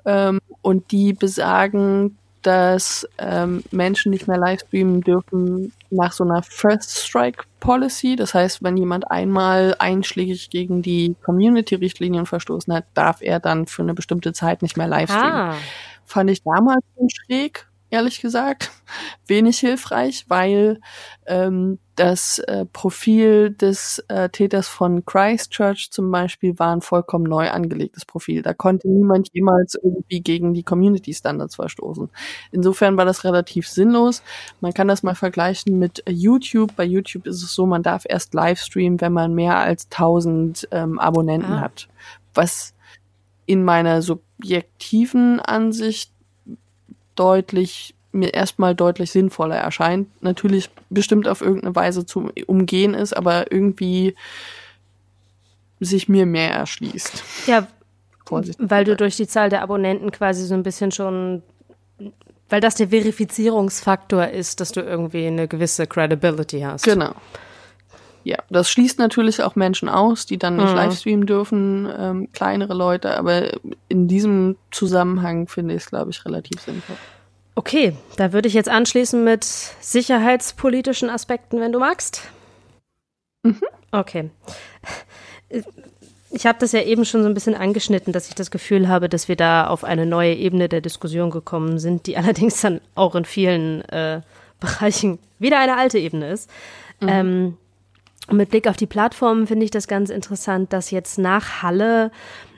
[0.05, 6.97] Ähm, und die besagen, dass ähm, Menschen nicht mehr livestreamen dürfen nach so einer First
[6.99, 8.15] Strike Policy.
[8.15, 13.81] Das heißt, wenn jemand einmal einschlägig gegen die Community-Richtlinien verstoßen hat, darf er dann für
[13.81, 15.31] eine bestimmte Zeit nicht mehr livestreamen.
[15.31, 15.55] Ah.
[16.07, 18.71] Fand ich damals schon schräg, ehrlich gesagt,
[19.27, 20.79] wenig hilfreich, weil
[21.25, 27.49] ähm, das äh, Profil des äh, Täters von Christchurch zum Beispiel war ein vollkommen neu
[27.49, 28.41] angelegtes Profil.
[28.41, 32.09] Da konnte niemand jemals irgendwie gegen die Community Standards verstoßen.
[32.51, 34.23] Insofern war das relativ sinnlos.
[34.61, 36.73] Man kann das mal vergleichen mit YouTube.
[36.77, 40.99] Bei YouTube ist es so, man darf erst Livestreamen, wenn man mehr als 1000 ähm,
[40.99, 41.61] Abonnenten ah.
[41.61, 41.89] hat.
[42.33, 42.73] Was
[43.47, 46.11] in meiner subjektiven Ansicht
[47.15, 50.07] deutlich mir erstmal deutlich sinnvoller erscheint.
[50.21, 54.15] Natürlich bestimmt auf irgendeine Weise zu umgehen ist, aber irgendwie
[55.79, 57.23] sich mir mehr erschließt.
[57.47, 57.67] Ja,
[58.25, 61.43] Vorsichtig weil du durch die Zahl der Abonnenten quasi so ein bisschen schon,
[62.49, 66.83] weil das der Verifizierungsfaktor ist, dass du irgendwie eine gewisse Credibility hast.
[66.83, 67.13] Genau.
[68.27, 70.75] Ja, das schließt natürlich auch Menschen aus, die dann nicht mhm.
[70.75, 73.53] livestreamen dürfen, ähm, kleinere Leute, aber
[73.87, 76.97] in diesem Zusammenhang finde ich es, glaube ich, relativ sinnvoll.
[77.55, 82.21] Okay, da würde ich jetzt anschließen mit sicherheitspolitischen Aspekten, wenn du magst.
[83.43, 83.61] Mhm.
[83.93, 84.29] Okay.
[86.29, 89.07] Ich habe das ja eben schon so ein bisschen angeschnitten, dass ich das Gefühl habe,
[89.07, 93.15] dass wir da auf eine neue Ebene der Diskussion gekommen sind, die allerdings dann auch
[93.15, 94.19] in vielen äh,
[94.59, 96.49] Bereichen wieder eine alte Ebene ist.
[96.99, 97.07] Mhm.
[97.09, 97.57] Ähm,
[98.31, 102.11] mit Blick auf die Plattformen finde ich das ganz interessant, dass jetzt nach Halle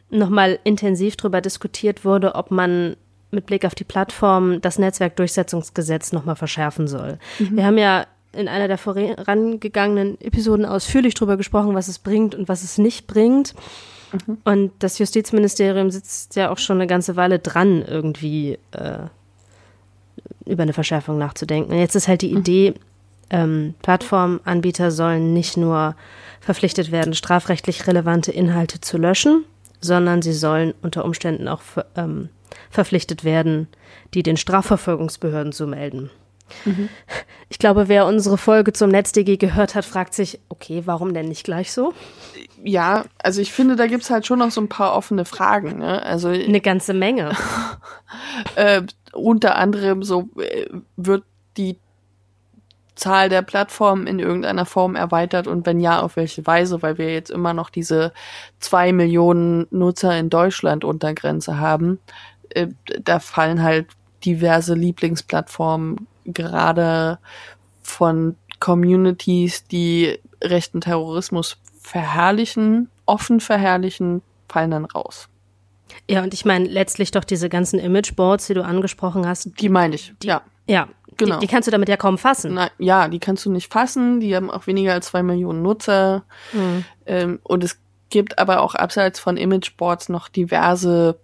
[0.09, 2.95] nochmal intensiv darüber diskutiert wurde, ob man
[3.31, 7.19] mit Blick auf die Plattform das Netzwerkdurchsetzungsgesetz nochmal verschärfen soll.
[7.37, 7.57] Mhm.
[7.57, 12.47] Wir haben ja in einer der vorangegangenen Episoden ausführlich darüber gesprochen, was es bringt und
[12.47, 13.53] was es nicht bringt.
[14.11, 14.37] Mhm.
[14.43, 18.99] Und das Justizministerium sitzt ja auch schon eine ganze Weile dran, irgendwie äh,
[20.45, 21.73] über eine Verschärfung nachzudenken.
[21.73, 22.39] Und jetzt ist halt die mhm.
[22.39, 22.73] Idee,
[23.29, 25.95] ähm, Plattformanbieter sollen nicht nur
[26.39, 29.45] verpflichtet werden, strafrechtlich relevante Inhalte zu löschen,
[29.81, 31.61] sondern sie sollen unter Umständen auch
[31.95, 32.29] ähm,
[32.69, 33.67] verpflichtet werden,
[34.13, 36.09] die den Strafverfolgungsbehörden zu melden.
[36.65, 36.89] Mhm.
[37.49, 41.43] Ich glaube, wer unsere Folge zum NetzDG gehört hat, fragt sich, okay, warum denn nicht
[41.43, 41.93] gleich so?
[42.63, 45.79] Ja, also ich finde, da gibt's halt schon noch so ein paar offene Fragen.
[45.79, 46.03] Ne?
[46.03, 47.31] Also eine ganze Menge.
[48.55, 48.81] äh,
[49.13, 51.23] unter anderem so äh, wird
[51.57, 51.77] die
[52.99, 57.13] Zahl der Plattformen in irgendeiner Form erweitert und wenn ja, auf welche Weise, weil wir
[57.13, 58.13] jetzt immer noch diese
[58.59, 61.99] zwei Millionen Nutzer in Deutschland Untergrenze haben.
[62.49, 62.67] Äh,
[63.03, 63.87] da fallen halt
[64.25, 67.19] diverse Lieblingsplattformen gerade
[67.81, 75.29] von Communities, die rechten Terrorismus verherrlichen, offen verherrlichen, fallen dann raus.
[76.07, 79.59] Ja, und ich meine letztlich doch diese ganzen Imageboards, die du angesprochen hast.
[79.59, 80.41] Die meine ich, die, ja.
[80.67, 80.87] Ja,
[81.19, 81.39] genau.
[81.39, 82.55] Die, die, kannst du damit ja kaum fassen.
[82.55, 84.19] Na, ja, die kannst du nicht fassen.
[84.19, 86.23] Die haben auch weniger als zwei Millionen Nutzer.
[86.53, 86.85] Mhm.
[87.05, 87.77] Ähm, und es
[88.09, 91.19] gibt aber auch abseits von Imageboards noch diverse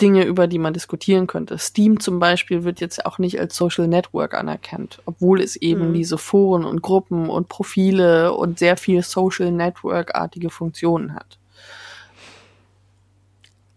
[0.00, 1.58] Dinge, über die man diskutieren könnte.
[1.58, 5.94] Steam zum Beispiel wird jetzt auch nicht als Social Network anerkannt, obwohl es eben mhm.
[5.94, 11.38] diese Foren und Gruppen und Profile und sehr viel Social Network-artige Funktionen hat.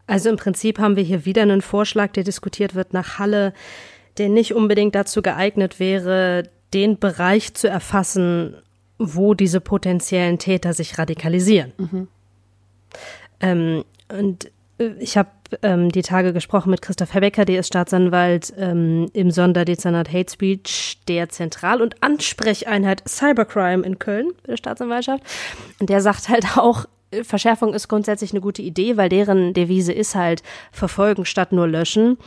[0.08, 3.54] Also im Prinzip haben wir hier wieder einen Vorschlag, der diskutiert wird nach Halle,
[4.18, 6.44] der nicht unbedingt dazu geeignet wäre,
[6.74, 8.56] den Bereich zu erfassen,
[8.98, 11.74] wo diese potenziellen Täter sich radikalisieren.
[11.78, 12.08] Mhm.
[13.40, 14.52] Ähm, und
[15.00, 15.30] ich habe
[15.64, 21.00] ähm, die Tage gesprochen mit Christoph Herbecker, der ist Staatsanwalt ähm, im Sonderdezernat Hate Speech
[21.08, 25.24] der Zentral- und Ansprecheinheit Cybercrime in Köln bei der Staatsanwaltschaft.
[25.80, 26.86] Und der sagt halt auch,
[27.24, 32.18] Verschärfung ist grundsätzlich eine gute Idee, weil deren Devise ist halt verfolgen statt nur löschen.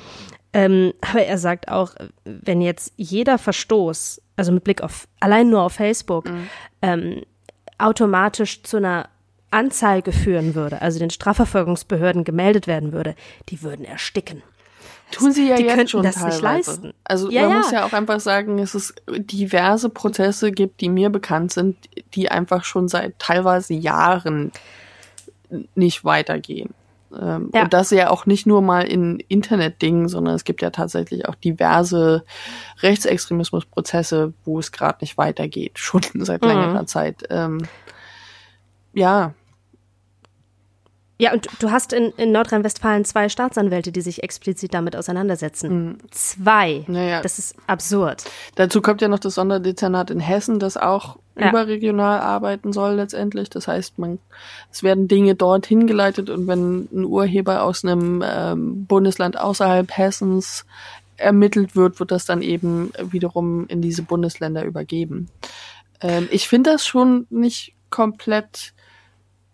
[0.54, 5.62] Ähm, aber er sagt auch, wenn jetzt jeder Verstoß, also mit Blick auf allein nur
[5.62, 6.48] auf Facebook, mhm.
[6.80, 7.22] ähm,
[7.76, 9.08] automatisch zu einer
[9.50, 13.14] Anzeige führen würde, also den Strafverfolgungsbehörden gemeldet werden würde,
[13.48, 14.42] die würden ersticken.
[15.10, 16.34] Tun sie ja die jetzt schon das teilweise.
[16.34, 16.94] nicht leisten.
[17.04, 17.56] Also ja, man ja.
[17.58, 21.76] muss ja auch einfach sagen, dass es diverse Prozesse gibt, die mir bekannt sind,
[22.14, 24.50] die einfach schon seit teilweise Jahren
[25.74, 26.74] nicht weitergehen.
[27.20, 27.62] Ähm, ja.
[27.62, 31.34] Und das ja auch nicht nur mal in Internetdingen, sondern es gibt ja tatsächlich auch
[31.34, 32.24] diverse
[32.82, 36.48] Rechtsextremismusprozesse, wo es gerade nicht weitergeht, schon seit mhm.
[36.48, 37.24] längerer Zeit.
[37.30, 37.62] Ähm,
[38.92, 39.34] ja,
[41.16, 45.70] ja, und du hast in, in Nordrhein-Westfalen zwei Staatsanwälte, die sich explizit damit auseinandersetzen.
[45.72, 45.98] Mhm.
[46.10, 46.84] Zwei.
[46.88, 47.22] Naja.
[47.22, 48.24] Das ist absurd.
[48.56, 51.50] Dazu kommt ja noch das Sonderdezernat in Hessen, das auch ja.
[51.50, 53.50] überregional arbeiten soll letztendlich.
[53.50, 54.18] Das heißt, man,
[54.70, 60.64] es werden Dinge dort hingeleitet und wenn ein Urheber aus einem ähm, Bundesland außerhalb Hessens
[61.16, 65.28] ermittelt wird, wird das dann eben wiederum in diese Bundesländer übergeben.
[66.00, 68.74] Ähm, ich finde das schon nicht komplett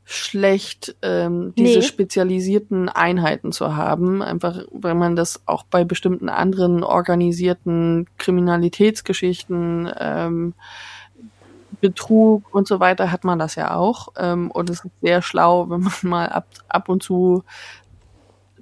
[0.05, 1.85] schlecht, ähm, diese nee.
[1.85, 10.55] spezialisierten Einheiten zu haben, einfach weil man das auch bei bestimmten anderen organisierten Kriminalitätsgeschichten, ähm,
[11.81, 14.09] Betrug und so weiter hat man das ja auch.
[14.17, 17.45] Ähm, und es ist sehr schlau, wenn man mal ab, ab und zu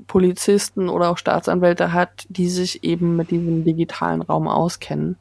[0.07, 5.17] Polizisten oder auch Staatsanwälte hat, die sich eben mit diesem digitalen Raum auskennen.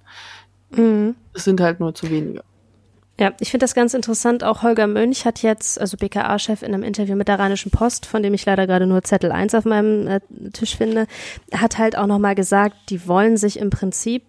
[0.71, 1.15] Mhm.
[1.33, 2.43] Es sind halt nur zu wenige.
[3.19, 4.43] Ja, ich finde das ganz interessant.
[4.43, 8.21] Auch Holger Mönch hat jetzt, also BKA-Chef in einem Interview mit der Rheinischen Post, von
[8.21, 10.19] dem ich leider gerade nur Zettel 1 auf meinem äh,
[10.53, 11.07] Tisch finde,
[11.51, 14.23] hat halt auch nochmal gesagt, die wollen sich im Prinzip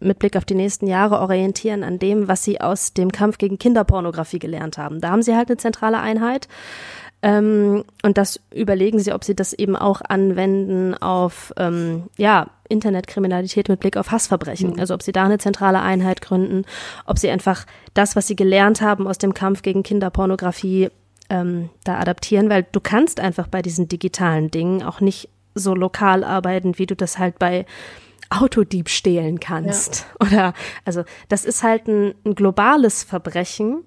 [0.00, 3.58] mit Blick auf die nächsten Jahre orientieren an dem, was sie aus dem Kampf gegen
[3.58, 5.00] Kinderpornografie gelernt haben.
[5.00, 6.48] Da haben sie halt eine zentrale Einheit.
[7.22, 13.70] Ähm, und das überlegen sie, ob sie das eben auch anwenden auf ähm, ja, Internetkriminalität
[13.70, 14.72] mit Blick auf Hassverbrechen.
[14.72, 14.80] Mhm.
[14.80, 16.66] Also ob sie da eine zentrale Einheit gründen,
[17.06, 20.90] ob sie einfach das, was sie gelernt haben aus dem Kampf gegen Kinderpornografie,
[21.30, 26.24] ähm, da adaptieren, weil du kannst einfach bei diesen digitalen Dingen auch nicht so lokal
[26.24, 27.64] arbeiten, wie du das halt bei
[28.40, 30.06] Autodiebstählen kannst.
[30.20, 30.26] Ja.
[30.26, 33.84] Oder also das ist halt ein, ein globales Verbrechen,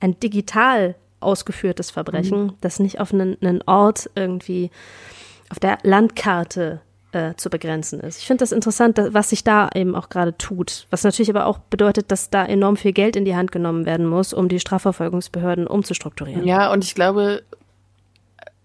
[0.00, 2.52] ein digital ausgeführtes Verbrechen, mhm.
[2.60, 4.70] das nicht auf einen, einen, Ort irgendwie
[5.50, 6.80] auf der Landkarte
[7.12, 8.18] äh, zu begrenzen ist.
[8.20, 10.86] Ich finde das interessant, was sich da eben auch gerade tut.
[10.90, 14.06] Was natürlich aber auch bedeutet, dass da enorm viel Geld in die Hand genommen werden
[14.06, 16.44] muss, um die Strafverfolgungsbehörden umzustrukturieren.
[16.46, 17.42] Ja, und ich glaube,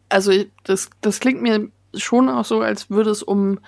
[0.10, 0.32] also
[0.66, 3.60] das, das klingt mir schon auch so, als würde es um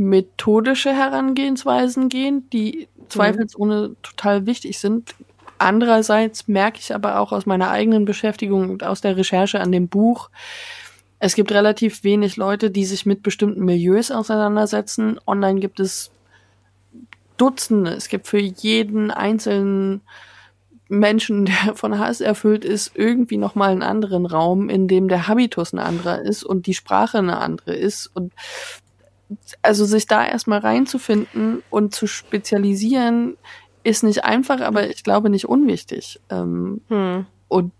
[0.00, 5.14] methodische Herangehensweisen gehen, die zweifelsohne total wichtig sind.
[5.58, 9.88] Andererseits merke ich aber auch aus meiner eigenen Beschäftigung und aus der Recherche an dem
[9.88, 10.30] Buch,
[11.22, 15.20] es gibt relativ wenig Leute, die sich mit bestimmten Milieus auseinandersetzen.
[15.26, 16.10] Online gibt es
[17.36, 17.92] Dutzende.
[17.92, 20.00] Es gibt für jeden einzelnen
[20.88, 25.74] Menschen, der von Hass erfüllt ist, irgendwie nochmal einen anderen Raum, in dem der Habitus
[25.74, 28.10] ein anderer ist und die Sprache eine andere ist.
[28.14, 28.32] Und
[29.62, 33.36] also sich da erstmal reinzufinden und zu spezialisieren,
[33.82, 36.20] ist nicht einfach, aber ich glaube nicht unwichtig.
[36.30, 37.26] Ähm, hm.
[37.48, 37.72] Und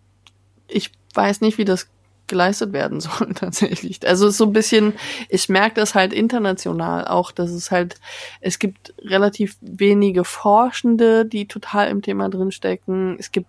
[0.68, 1.88] ich weiß nicht, wie das
[2.30, 4.06] geleistet werden soll tatsächlich.
[4.06, 4.94] Also ist so ein bisschen,
[5.28, 7.96] ich merke das halt international auch, dass es halt,
[8.40, 13.16] es gibt relativ wenige Forschende, die total im Thema drinstecken.
[13.18, 13.48] Es gibt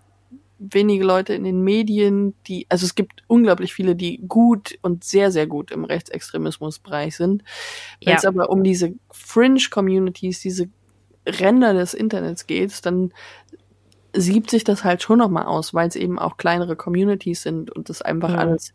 [0.61, 5.31] wenige Leute in den Medien, die, also es gibt unglaublich viele, die gut und sehr,
[5.31, 7.43] sehr gut im Rechtsextremismusbereich sind.
[8.03, 8.17] Wenn ja.
[8.17, 10.69] es aber um diese Fringe-Communities, diese
[11.25, 13.11] Ränder des Internets geht, dann
[14.13, 17.89] siebt sich das halt schon nochmal aus, weil es eben auch kleinere Communities sind und
[17.89, 18.37] das einfach ja.
[18.37, 18.73] alles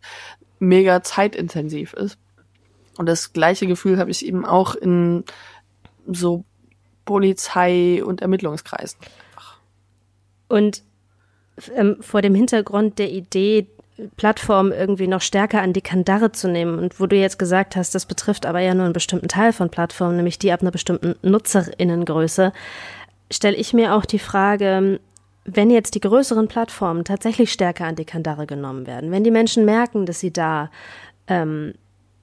[0.58, 2.18] mega zeitintensiv ist.
[2.98, 5.24] Und das gleiche Gefühl habe ich eben auch in
[6.06, 6.44] so
[7.04, 8.98] Polizei- und Ermittlungskreisen.
[10.48, 10.82] Und
[11.74, 13.66] ähm, vor dem Hintergrund der Idee,
[14.16, 16.78] Plattformen irgendwie noch stärker an die Kandare zu nehmen.
[16.78, 19.70] Und wo du jetzt gesagt hast, das betrifft aber ja nur einen bestimmten Teil von
[19.70, 22.52] Plattformen, nämlich die ab einer bestimmten Nutzerinnengröße,
[23.30, 25.00] stelle ich mir auch die Frage,
[25.44, 29.64] wenn jetzt die größeren Plattformen tatsächlich stärker an die Kandare genommen werden, wenn die Menschen
[29.64, 30.70] merken, dass sie da
[31.28, 31.74] ähm,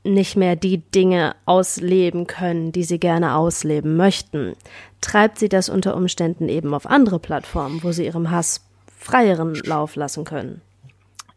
[0.04, 4.54] nicht mehr die Dinge ausleben können, die sie gerne ausleben möchten,
[5.02, 8.62] treibt sie das unter Umständen eben auf andere Plattformen, wo sie ihrem Hass
[9.04, 10.62] freieren Lauf lassen können.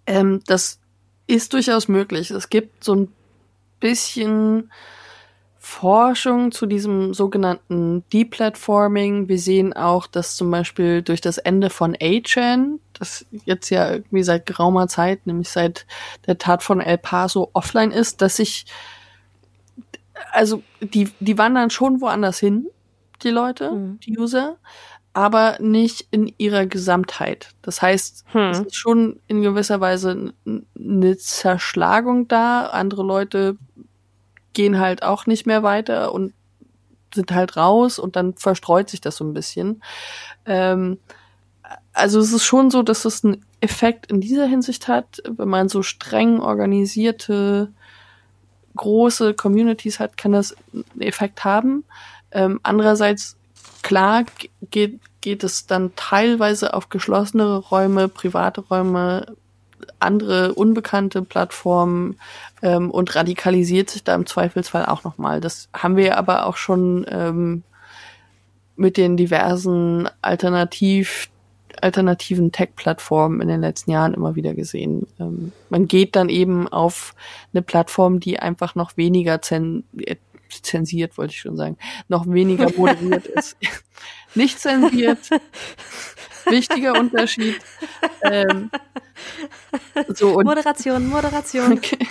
[0.07, 0.79] Ähm, das
[1.27, 2.31] ist durchaus möglich.
[2.31, 3.13] Es gibt so ein
[3.81, 4.71] bisschen
[5.59, 9.29] Forschung zu diesem sogenannten Deplatforming.
[9.29, 14.23] Wir sehen auch, dass zum Beispiel durch das Ende von A-Chan, das jetzt ja irgendwie
[14.23, 15.85] seit geraumer Zeit, nämlich seit
[16.29, 18.67] der Tat von El Paso offline ist, dass sich,
[20.31, 22.69] also die, die wandern schon woanders hin,
[23.25, 23.99] die Leute, mhm.
[24.01, 24.59] die User,
[25.17, 27.55] aber nicht in ihrer Gesamtheit.
[27.63, 28.51] Das heißt, hm.
[28.51, 32.67] es ist schon in gewisser Weise eine Zerschlagung da.
[32.67, 33.57] Andere Leute
[34.53, 36.35] gehen halt auch nicht mehr weiter und
[37.15, 39.83] sind halt raus und dann verstreut sich das so ein bisschen.
[40.45, 40.99] Ähm,
[41.95, 45.71] also es ist schon so, dass es einen Effekt in dieser Hinsicht hat, wenn man
[45.71, 47.73] so streng organisierte
[48.77, 51.85] große Communities hat, kann das einen Effekt haben.
[52.33, 53.39] Ähm, andererseits
[53.87, 54.25] Klar
[54.73, 59.37] geht, geht es dann teilweise auf geschlossenere Räume, private Räume,
[60.01, 62.19] andere unbekannte Plattformen
[62.63, 65.41] ähm, und radikalisiert sich da im Zweifelsfall auch nochmal.
[65.41, 67.63] Das haben wir aber auch schon ähm,
[68.75, 71.31] mit den diversen Alternativ
[71.81, 75.07] alternativen Tech-Plattformen in den letzten Jahren immer wieder gesehen.
[75.21, 77.15] Ähm, man geht dann eben auf
[77.53, 79.85] eine Plattform, die einfach noch weniger zen
[80.51, 81.77] zensiert, wollte ich schon sagen,
[82.09, 83.57] noch weniger moderiert ist.
[84.35, 85.31] Nicht zensiert.
[86.47, 87.59] Wichtiger Unterschied.
[88.23, 88.71] Ähm,
[90.09, 91.73] so und, Moderation, Moderation.
[91.77, 92.07] Okay.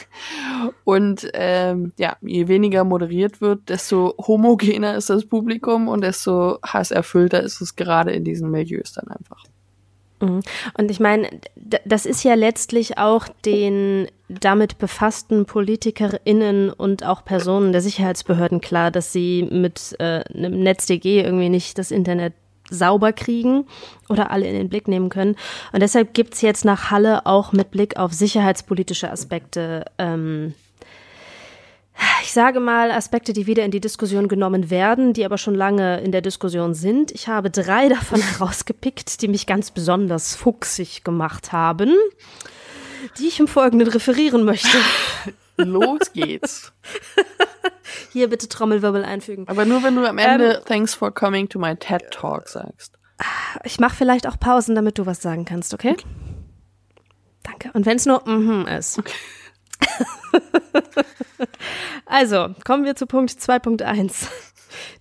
[0.83, 7.41] Und ähm, ja, je weniger moderiert wird, desto homogener ist das Publikum und desto hasserfüllter
[7.41, 9.43] ist es gerade in diesen Milieus dann einfach.
[10.25, 10.41] Mhm.
[10.77, 11.29] Und ich meine,
[11.85, 18.91] das ist ja letztlich auch den damit befassten PolitikerInnen und auch Personen der Sicherheitsbehörden klar,
[18.91, 22.33] dass sie mit äh, einem NetzDG irgendwie nicht das Internet
[22.69, 23.65] sauber kriegen
[24.09, 25.35] oder alle in den Blick nehmen können.
[25.71, 30.53] Und deshalb gibt's jetzt nach Halle auch mit Blick auf sicherheitspolitische Aspekte, ähm,
[32.21, 36.01] ich sage mal, Aspekte, die wieder in die Diskussion genommen werden, die aber schon lange
[36.01, 37.11] in der Diskussion sind.
[37.11, 41.93] Ich habe drei davon herausgepickt, die mich ganz besonders fuchsig gemacht haben,
[43.17, 44.77] die ich im Folgenden referieren möchte.
[45.57, 46.73] Los geht's.
[48.11, 49.47] Hier bitte Trommelwirbel einfügen.
[49.47, 52.97] Aber nur wenn du am Ende ähm, Thanks for coming to my TED Talk sagst.
[53.63, 55.91] Ich mache vielleicht auch Pausen, damit du was sagen kannst, okay?
[55.91, 56.05] okay.
[57.43, 57.71] Danke.
[57.73, 58.99] Und wenn es nur mhm mm ist.
[58.99, 59.13] Okay.
[62.05, 64.27] also, kommen wir zu Punkt 2.1.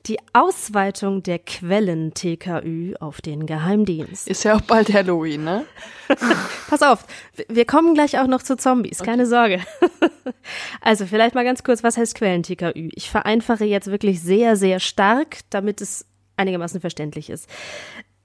[0.06, 4.28] Die Ausweitung der Quellen TKÜ auf den Geheimdienst.
[4.28, 5.66] Ist ja auch bald Halloween, ne?
[6.68, 7.06] Pass auf,
[7.48, 9.10] wir kommen gleich auch noch zu Zombies, okay.
[9.10, 9.60] keine Sorge.
[10.80, 12.90] also vielleicht mal ganz kurz, was heißt Quellen TKÜ?
[12.94, 16.06] Ich vereinfache jetzt wirklich sehr, sehr stark, damit es
[16.36, 17.48] einigermaßen verständlich ist.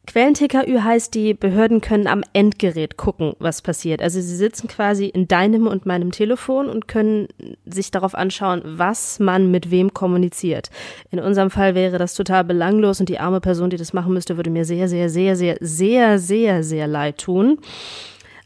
[0.09, 4.01] Quellen-TKÜ heißt, die Behörden können am Endgerät gucken, was passiert.
[4.01, 7.27] Also sie sitzen quasi in deinem und meinem Telefon und können
[7.63, 10.71] sich darauf anschauen, was man mit wem kommuniziert.
[11.11, 14.35] In unserem Fall wäre das total belanglos und die arme Person, die das machen müsste,
[14.35, 17.59] würde mir sehr, sehr, sehr, sehr, sehr, sehr, sehr leid tun.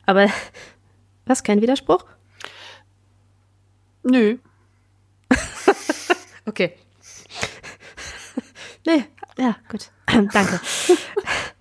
[0.05, 0.28] Aber
[1.26, 2.03] was, kein Widerspruch?
[4.03, 4.38] Nö.
[6.45, 6.74] okay.
[8.86, 9.05] nee,
[9.38, 9.91] ja, gut.
[10.34, 10.59] Danke.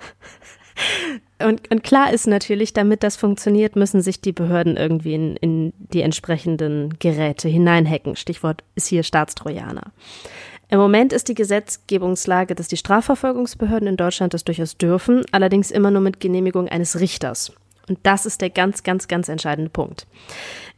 [1.39, 5.73] Und, und, klar ist natürlich, damit das funktioniert, müssen sich die Behörden irgendwie in, in
[5.79, 8.15] die entsprechenden Geräte hineinhacken.
[8.15, 9.93] Stichwort ist hier Staatstrojaner.
[10.69, 15.91] Im Moment ist die Gesetzgebungslage, dass die Strafverfolgungsbehörden in Deutschland das durchaus dürfen, allerdings immer
[15.91, 17.53] nur mit Genehmigung eines Richters.
[17.89, 20.07] Und das ist der ganz, ganz, ganz entscheidende Punkt.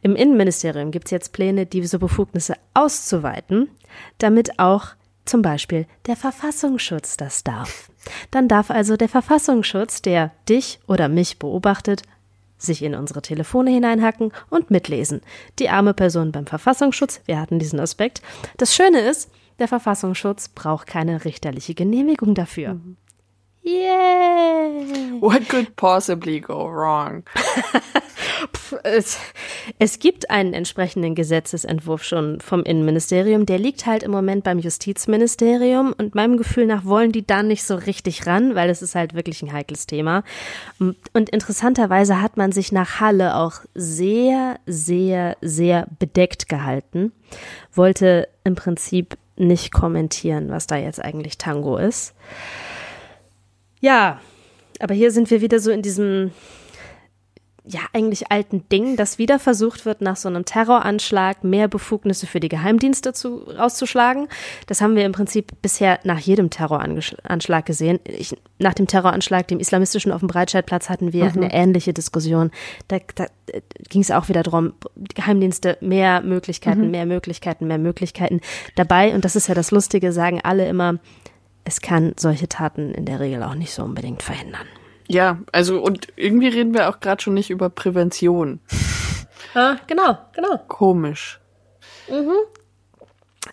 [0.01, 3.69] Im Innenministerium gibt es jetzt Pläne, diese Befugnisse auszuweiten,
[4.17, 4.87] damit auch
[5.23, 7.89] zum Beispiel der Verfassungsschutz das darf.
[8.31, 12.03] Dann darf also der Verfassungsschutz, der dich oder mich beobachtet,
[12.57, 15.21] sich in unsere Telefone hineinhacken und mitlesen.
[15.59, 18.21] Die arme Person beim Verfassungsschutz, wir hatten diesen Aspekt.
[18.57, 19.29] Das Schöne ist,
[19.59, 22.75] der Verfassungsschutz braucht keine richterliche Genehmigung dafür.
[22.75, 22.97] Mhm.
[23.65, 25.17] Yay!
[25.19, 27.23] What could possibly go wrong?
[28.83, 29.17] es,
[29.79, 33.47] es gibt einen entsprechenden Gesetzesentwurf schon vom Innenministerium.
[33.47, 37.63] Der liegt halt im Moment beim Justizministerium und meinem Gefühl nach wollen die da nicht
[37.63, 40.23] so richtig ran, weil es ist halt wirklich ein heikles Thema.
[40.77, 47.13] Und interessanterweise hat man sich nach Halle auch sehr, sehr, sehr bedeckt gehalten,
[47.73, 52.13] wollte im Prinzip nicht kommentieren, was da jetzt eigentlich Tango ist.
[53.85, 54.19] Ja,
[54.79, 56.31] aber hier sind wir wieder so in diesem
[57.67, 62.39] ja eigentlich alten Ding, dass wieder versucht wird, nach so einem Terroranschlag mehr Befugnisse für
[62.39, 64.27] die Geheimdienste zu, rauszuschlagen.
[64.65, 67.99] Das haben wir im Prinzip bisher nach jedem Terroranschlag gesehen.
[68.05, 71.43] Ich, nach dem Terroranschlag, dem islamistischen auf dem Breitscheidplatz, hatten wir mhm.
[71.43, 72.49] eine ähnliche Diskussion.
[72.87, 74.73] Da, da äh, ging es auch wieder darum,
[75.13, 76.91] Geheimdienste, mehr Möglichkeiten, mhm.
[76.91, 78.41] mehr Möglichkeiten, mehr Möglichkeiten
[78.75, 79.13] dabei.
[79.13, 80.97] Und das ist ja das Lustige, sagen alle immer,
[81.65, 84.67] es kann solche Taten in der Regel auch nicht so unbedingt verhindern.
[85.07, 88.61] Ja, also und irgendwie reden wir auch gerade schon nicht über Prävention.
[89.57, 90.57] Ah, genau, genau.
[90.67, 91.39] Komisch.
[92.09, 92.33] Mhm.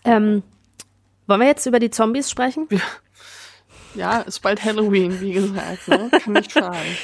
[0.04, 0.42] Ähm,
[1.28, 2.66] wollen wir jetzt über die Zombies sprechen?
[2.70, 2.80] Ja,
[3.94, 5.86] ja ist bald Halloween, wie gesagt.
[5.86, 6.10] Ne?
[6.10, 6.80] Kann nicht schaden.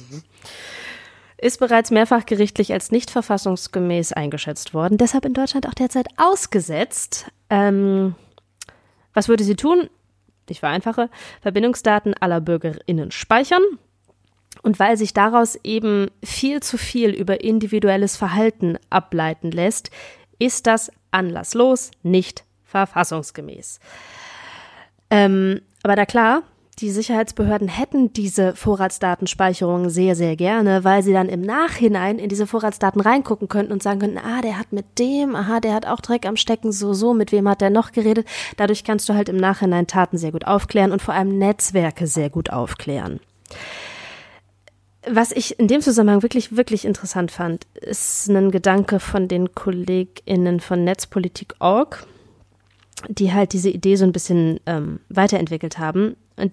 [1.44, 7.30] Ist bereits mehrfach gerichtlich als nicht verfassungsgemäß eingeschätzt worden, deshalb in Deutschland auch derzeit ausgesetzt.
[7.50, 8.14] Ähm,
[9.12, 9.90] was würde sie tun?
[10.48, 11.10] Ich vereinfache,
[11.42, 13.60] Verbindungsdaten aller BürgerInnen speichern.
[14.62, 19.90] Und weil sich daraus eben viel zu viel über individuelles Verhalten ableiten lässt,
[20.38, 23.80] ist das anlasslos nicht verfassungsgemäß.
[25.10, 26.42] Ähm, aber da klar,
[26.76, 32.46] die Sicherheitsbehörden hätten diese Vorratsdatenspeicherung sehr, sehr gerne, weil sie dann im Nachhinein in diese
[32.46, 36.00] Vorratsdaten reingucken könnten und sagen könnten, ah, der hat mit dem, aha, der hat auch
[36.00, 38.26] Dreck am Stecken, so, so, mit wem hat der noch geredet.
[38.56, 42.30] Dadurch kannst du halt im Nachhinein Taten sehr gut aufklären und vor allem Netzwerke sehr
[42.30, 43.20] gut aufklären.
[45.06, 50.60] Was ich in dem Zusammenhang wirklich, wirklich interessant fand, ist ein Gedanke von den KollegInnen
[50.60, 52.06] von Netzpolitik.org,
[53.08, 56.16] die halt diese Idee so ein bisschen ähm, weiterentwickelt haben.
[56.36, 56.52] Und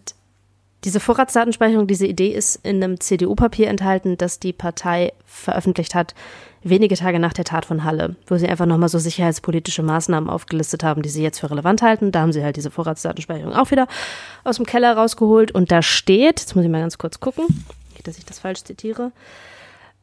[0.84, 6.16] diese Vorratsdatenspeicherung, diese Idee ist in einem CDU-Papier enthalten, das die Partei veröffentlicht hat,
[6.64, 10.84] wenige Tage nach der Tat von Halle, wo sie einfach nochmal so sicherheitspolitische Maßnahmen aufgelistet
[10.84, 12.12] haben, die sie jetzt für relevant halten.
[12.12, 13.88] Da haben sie halt diese Vorratsdatenspeicherung auch wieder
[14.44, 15.52] aus dem Keller rausgeholt.
[15.52, 17.46] Und da steht, jetzt muss ich mal ganz kurz gucken,
[18.04, 19.12] dass ich das falsch zitiere,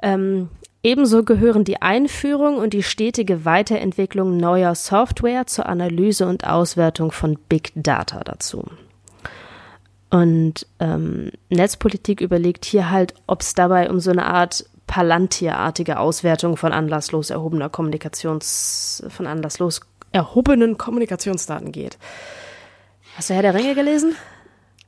[0.01, 0.49] Ähm,
[0.85, 7.37] ebenso gehören die Einführung und die stetige Weiterentwicklung neuer Software zur Analyse und Auswertung von
[7.49, 8.65] Big Data dazu.
[10.11, 16.57] Und ähm, Netzpolitik überlegt hier halt, ob es dabei um so eine Art Palantir-artige Auswertung
[16.57, 19.83] von anlasslos erhobener Kommunikations, von anlasslos
[20.13, 21.99] erhobenen Kommunikationsdaten geht.
[23.17, 24.17] Hast du Herr der Ringe gelesen?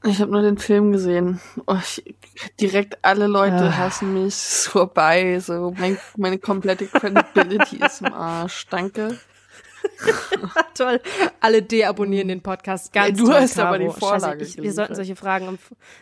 [0.04, 1.40] Ich habe nur den Film gesehen.
[1.66, 2.02] Oh, ich,
[2.58, 3.76] direkt alle Leute ah.
[3.76, 4.34] hassen mich.
[4.34, 5.38] Vorbei.
[5.40, 8.66] So, mein, meine komplette Credibility ist im Arsch.
[8.70, 9.18] Danke.
[10.74, 11.00] Toll.
[11.40, 12.92] Alle deabonnieren den Podcast.
[12.92, 13.68] Ganz ja, du toll, hast Caro.
[13.68, 14.44] aber die Vorlage.
[14.44, 15.58] Scheiße, ich, wir sollten solche Fragen.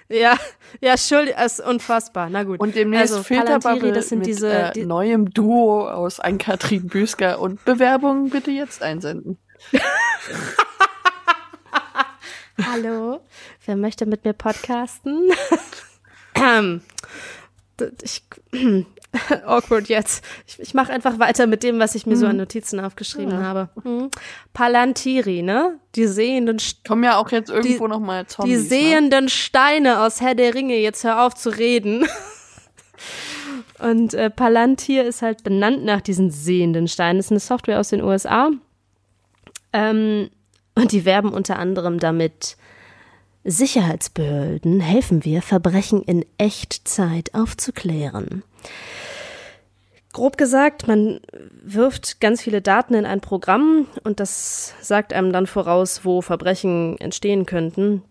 [0.09, 0.37] Ja,
[0.81, 2.29] ja, schuld, ist unfassbar.
[2.31, 2.61] Na gut.
[2.61, 7.41] Und demnächst also, Filterbubble das sind mit diese, äh, die, neuem Duo aus Ann-Kathrin Büsker
[7.41, 9.39] und Bewerbungen bitte jetzt einsenden.
[12.65, 13.21] Hallo,
[13.67, 15.31] wer möchte mit mir podcasten?
[16.41, 16.83] Ähm,
[18.03, 18.23] ich,
[19.47, 20.25] awkward jetzt.
[20.47, 22.21] Ich, ich mache einfach weiter mit dem, was ich mir mhm.
[22.21, 23.43] so an Notizen aufgeschrieben ja.
[23.43, 23.69] habe.
[23.83, 24.11] Mhm.
[24.53, 25.79] Palantiri, ne?
[25.95, 28.69] Die sehenden St Kommen ja auch jetzt irgendwo die, noch mal Zombies, Die ne?
[28.69, 29.31] sehenden ne?
[29.31, 30.77] Steine aus Herr der Ringe.
[30.77, 32.07] Jetzt hör auf zu reden.
[33.79, 37.19] Und äh, Palantir ist halt benannt nach diesen sehenden Steinen.
[37.19, 38.51] Das ist eine Software aus den USA.
[39.73, 40.31] Ähm,
[40.75, 42.57] und die werben unter anderem damit,
[43.45, 48.43] Sicherheitsbehörden helfen wir, Verbrechen in Echtzeit aufzuklären.
[50.13, 51.21] Grob gesagt, man
[51.63, 56.99] wirft ganz viele Daten in ein Programm und das sagt einem dann voraus, wo Verbrechen
[56.99, 58.03] entstehen könnten.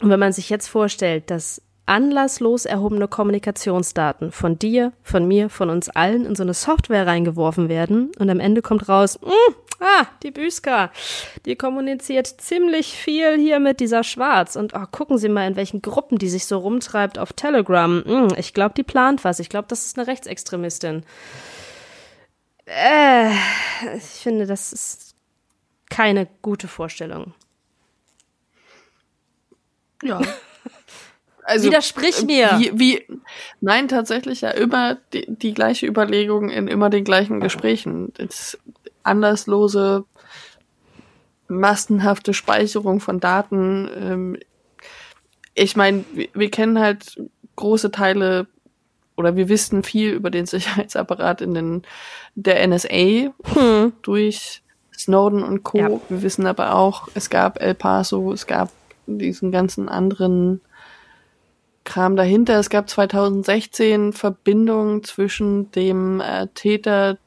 [0.00, 5.70] Und wenn man sich jetzt vorstellt, dass anlasslos erhobene Kommunikationsdaten von dir, von mir, von
[5.70, 9.54] uns allen in so eine Software reingeworfen werden und am Ende kommt raus, mm,
[9.84, 10.90] ah, die Büska,
[11.44, 15.82] die kommuniziert ziemlich viel hier mit dieser Schwarz und oh, gucken Sie mal, in welchen
[15.82, 17.98] Gruppen die sich so rumtreibt auf Telegram.
[17.98, 19.38] Mm, ich glaube, die plant was.
[19.38, 21.04] Ich glaube, das ist eine Rechtsextremistin.
[22.66, 23.30] Äh,
[23.96, 25.14] ich finde, das ist
[25.90, 27.34] keine gute Vorstellung.
[30.02, 30.20] Ja.
[31.46, 32.50] Also, Widersprich äh, mir.
[32.58, 33.06] Wie, wie,
[33.60, 38.14] nein, tatsächlich ja immer die, die gleiche Überlegung in immer den gleichen Gesprächen.
[38.16, 38.58] Das
[39.04, 40.04] anderslose,
[41.48, 43.88] massenhafte Speicherung von Daten.
[43.96, 44.38] Ähm,
[45.54, 47.20] ich meine, wir, wir kennen halt
[47.56, 48.46] große Teile
[49.16, 51.82] oder wir wissen viel über den Sicherheitsapparat in den
[52.34, 53.92] der NSA hm.
[54.02, 54.62] durch
[54.96, 55.78] Snowden und Co.
[55.78, 56.00] Ja.
[56.08, 58.70] Wir wissen aber auch, es gab El Paso, es gab
[59.06, 60.60] diesen ganzen anderen
[61.84, 62.58] Kram dahinter.
[62.58, 67.18] Es gab 2016 Verbindungen zwischen dem äh, Täter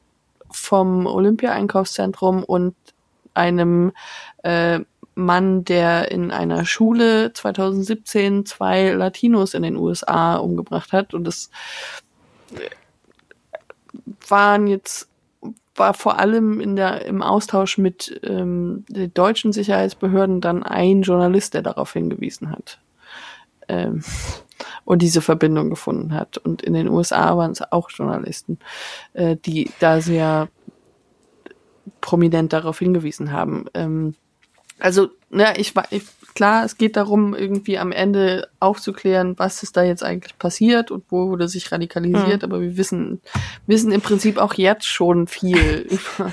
[0.50, 2.74] vom Olympia-Einkaufszentrum und
[3.34, 3.92] einem
[4.42, 4.80] äh,
[5.14, 11.12] Mann, der in einer Schule 2017 zwei Latinos in den USA umgebracht hat.
[11.14, 11.50] Und das
[12.54, 12.70] äh,
[14.28, 15.08] waren jetzt
[15.78, 21.54] war vor allem in der im Austausch mit ähm, den deutschen Sicherheitsbehörden dann ein Journalist,
[21.54, 22.80] der darauf hingewiesen hat.
[23.68, 24.02] Ähm,
[24.84, 26.38] und diese Verbindung gefunden hat.
[26.38, 28.58] Und in den USA waren es auch Journalisten,
[29.12, 30.48] äh, die da sehr
[32.00, 33.66] prominent darauf hingewiesen haben.
[33.74, 34.14] Ähm,
[34.78, 36.04] also, na, ich war, ich,
[36.34, 41.04] klar, es geht darum, irgendwie am Ende aufzuklären, was ist da jetzt eigentlich passiert und
[41.10, 42.48] wo wurde sich radikalisiert, mhm.
[42.48, 43.20] aber wir wissen,
[43.66, 45.58] wissen im Prinzip auch jetzt schon viel
[45.90, 46.32] über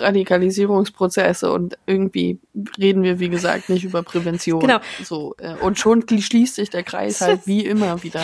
[0.00, 2.38] Radikalisierungsprozesse und irgendwie
[2.78, 4.60] reden wir, wie gesagt, nicht über Prävention.
[4.60, 4.78] Genau.
[5.02, 8.20] So, äh, und schon schließt sich der Kreis halt wie immer wieder.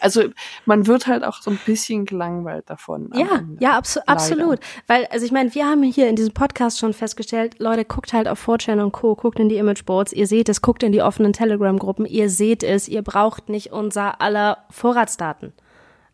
[0.00, 0.24] Also
[0.66, 3.10] man wird halt auch so ein bisschen gelangweilt davon.
[3.14, 4.10] Ja, ja, abso Leider.
[4.10, 4.60] absolut.
[4.86, 8.28] Weil, also ich meine, wir haben hier in diesem Podcast schon festgestellt, Leute, guckt halt
[8.28, 11.32] auf 4chan und Co., guckt in die Imageboards, ihr seht es, guckt in die offenen
[11.32, 15.52] Telegram-Gruppen, ihr seht es, ihr braucht nicht unser aller Vorratsdaten.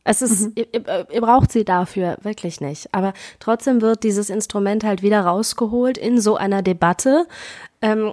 [0.05, 0.53] Es ist, mhm.
[0.55, 0.67] ihr,
[1.11, 2.93] ihr, braucht sie dafür wirklich nicht.
[2.93, 7.27] Aber trotzdem wird dieses Instrument halt wieder rausgeholt in so einer Debatte,
[7.81, 8.13] ähm,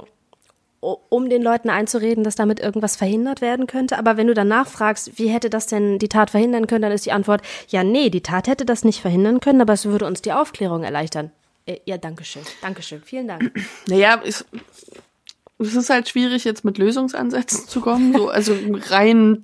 [0.79, 3.99] um den Leuten einzureden, dass damit irgendwas verhindert werden könnte.
[3.99, 7.05] Aber wenn du danach fragst, wie hätte das denn die Tat verhindern können, dann ist
[7.05, 10.21] die Antwort, ja, nee, die Tat hätte das nicht verhindern können, aber es würde uns
[10.21, 11.31] die Aufklärung erleichtern.
[11.65, 12.41] Äh, ja, danke schön.
[12.61, 13.01] Dankeschön.
[13.03, 13.51] Vielen Dank.
[13.87, 14.45] Naja, es,
[15.59, 18.13] es ist halt schwierig, jetzt mit Lösungsansätzen zu kommen.
[18.13, 18.55] So, also
[18.89, 19.43] rein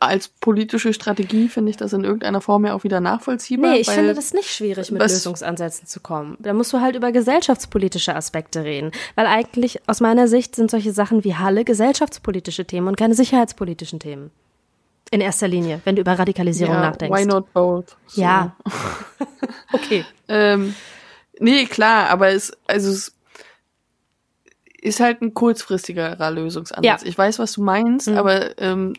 [0.00, 3.72] als politische Strategie finde ich das in irgendeiner Form ja auch wieder nachvollziehbar.
[3.72, 6.36] Nee, ich finde das nicht schwierig, mit Lösungsansätzen zu kommen.
[6.40, 8.92] Da musst du halt über gesellschaftspolitische Aspekte reden.
[9.14, 14.00] Weil eigentlich aus meiner Sicht sind solche Sachen wie Halle gesellschaftspolitische Themen und keine sicherheitspolitischen
[14.00, 14.30] Themen.
[15.10, 17.16] In erster Linie, wenn du über Radikalisierung ja, nachdenkst.
[17.16, 17.96] Why not both?
[18.06, 18.22] So.
[18.22, 18.56] Ja.
[19.72, 20.04] okay.
[20.28, 20.74] ähm,
[21.38, 23.14] nee, klar, aber es, also es,
[24.84, 26.84] ist halt ein kurzfristigerer Lösungsansatz.
[26.84, 26.98] Ja.
[27.08, 28.18] Ich weiß, was du meinst, mhm.
[28.18, 28.92] aber ähm,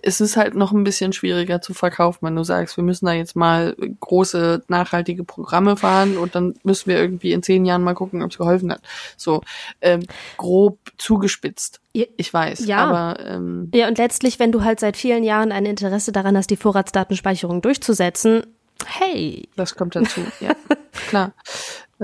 [0.00, 3.12] es ist halt noch ein bisschen schwieriger zu verkaufen, wenn du sagst, wir müssen da
[3.12, 7.94] jetzt mal große, nachhaltige Programme fahren und dann müssen wir irgendwie in zehn Jahren mal
[7.94, 8.80] gucken, ob es geholfen hat.
[9.16, 9.42] So
[9.80, 10.04] ähm,
[10.36, 11.80] grob zugespitzt.
[11.92, 12.78] Ich weiß, ja.
[12.78, 16.50] aber ähm, ja und letztlich, wenn du halt seit vielen Jahren ein Interesse daran hast,
[16.50, 18.44] die Vorratsdatenspeicherung durchzusetzen,
[18.86, 20.20] hey, das kommt dazu.
[20.38, 20.54] ja,
[21.08, 21.32] klar.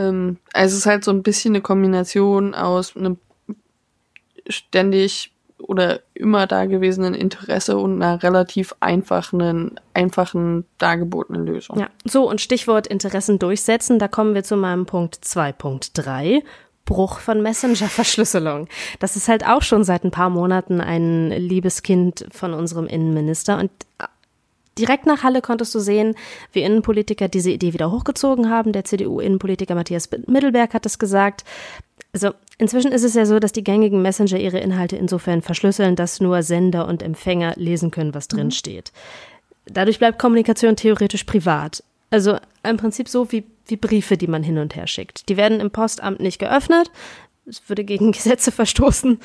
[0.00, 3.18] Ähm, also es ist halt so ein bisschen eine Kombination aus einem
[4.48, 11.78] ständig oder immer dagewesenen Interesse und einer relativ einfachen, einfachen dargebotenen Lösung.
[11.78, 16.42] Ja, so und Stichwort Interessen durchsetzen, da kommen wir zu meinem Punkt 2.3.
[16.86, 18.66] Bruch von Messenger-Verschlüsselung.
[18.98, 23.58] Das ist halt auch schon seit ein paar Monaten ein liebes Kind von unserem Innenminister
[23.58, 23.70] und
[24.80, 26.14] Direkt nach Halle konntest du sehen,
[26.52, 28.72] wie Innenpolitiker diese Idee wieder hochgezogen haben.
[28.72, 31.44] Der CDU-Innenpolitiker Matthias Mittelberg hat es gesagt.
[32.14, 36.20] Also inzwischen ist es ja so, dass die gängigen Messenger ihre Inhalte insofern verschlüsseln, dass
[36.20, 38.52] nur Sender und Empfänger lesen können, was drin mhm.
[38.52, 38.90] steht.
[39.66, 41.84] Dadurch bleibt Kommunikation theoretisch privat.
[42.08, 45.28] Also im Prinzip so wie, wie Briefe, die man hin und her schickt.
[45.28, 46.90] Die werden im Postamt nicht geöffnet.
[47.44, 49.20] Es würde gegen Gesetze verstoßen.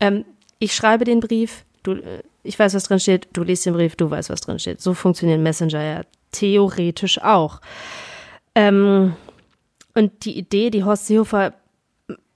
[0.00, 0.24] Ähm,
[0.58, 3.96] ich schreibe den Brief, du, äh, ich weiß, was drin steht, du liest den Brief,
[3.96, 4.80] du weißt, was drin steht.
[4.80, 6.00] So funktionieren Messenger ja
[6.32, 7.60] theoretisch auch.
[8.54, 9.14] Ähm,
[9.94, 11.54] und die Idee, die Horst Seehofer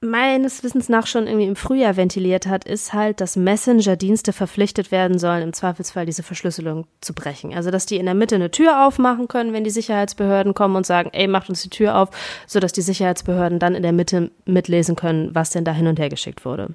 [0.03, 5.19] meines Wissens nach schon irgendwie im Frühjahr ventiliert hat, ist halt, dass Messenger-Dienste verpflichtet werden
[5.19, 7.53] sollen, im Zweifelsfall diese Verschlüsselung zu brechen.
[7.53, 10.87] Also, dass die in der Mitte eine Tür aufmachen können, wenn die Sicherheitsbehörden kommen und
[10.87, 12.09] sagen, ey, macht uns die Tür auf,
[12.47, 16.09] sodass die Sicherheitsbehörden dann in der Mitte mitlesen können, was denn da hin und her
[16.09, 16.69] geschickt wurde.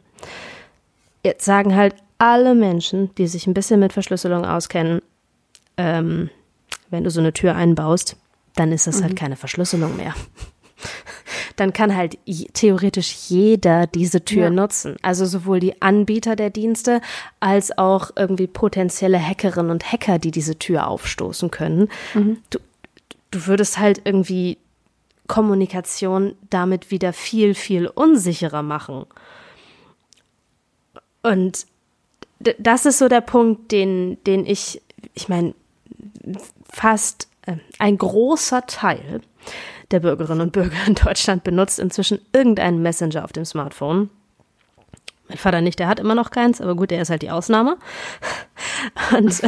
[1.24, 5.02] Jetzt sagen halt alle Menschen, die sich ein bisschen mit Verschlüsselung auskennen,
[5.78, 6.30] ähm,
[6.90, 8.18] wenn du so eine Tür einbaust,
[8.56, 9.08] dann ist das halt mhm.
[9.10, 10.14] halt keine Verschlüsselung mehr.
[11.56, 12.18] dann kann halt
[12.54, 14.50] theoretisch jeder diese Tür ja.
[14.50, 14.96] nutzen.
[15.02, 17.02] Also sowohl die Anbieter der Dienste
[17.40, 21.90] als auch irgendwie potenzielle Hackerinnen und Hacker, die diese Tür aufstoßen können.
[22.14, 22.38] Mhm.
[22.50, 22.60] Du,
[23.32, 24.58] du würdest halt irgendwie
[25.28, 29.06] Kommunikation damit wieder viel, viel unsicherer machen.
[31.24, 31.66] Und
[32.60, 34.82] das ist so der Punkt, den, den ich,
[35.14, 35.54] ich meine,
[36.70, 39.22] fast äh, ein großer Teil
[39.92, 44.10] der Bürgerinnen und Bürger in Deutschland benutzt inzwischen irgendeinen Messenger auf dem Smartphone.
[45.28, 47.78] Mein Vater nicht, der hat immer noch keins, aber gut, der ist halt die Ausnahme.
[49.18, 49.42] Und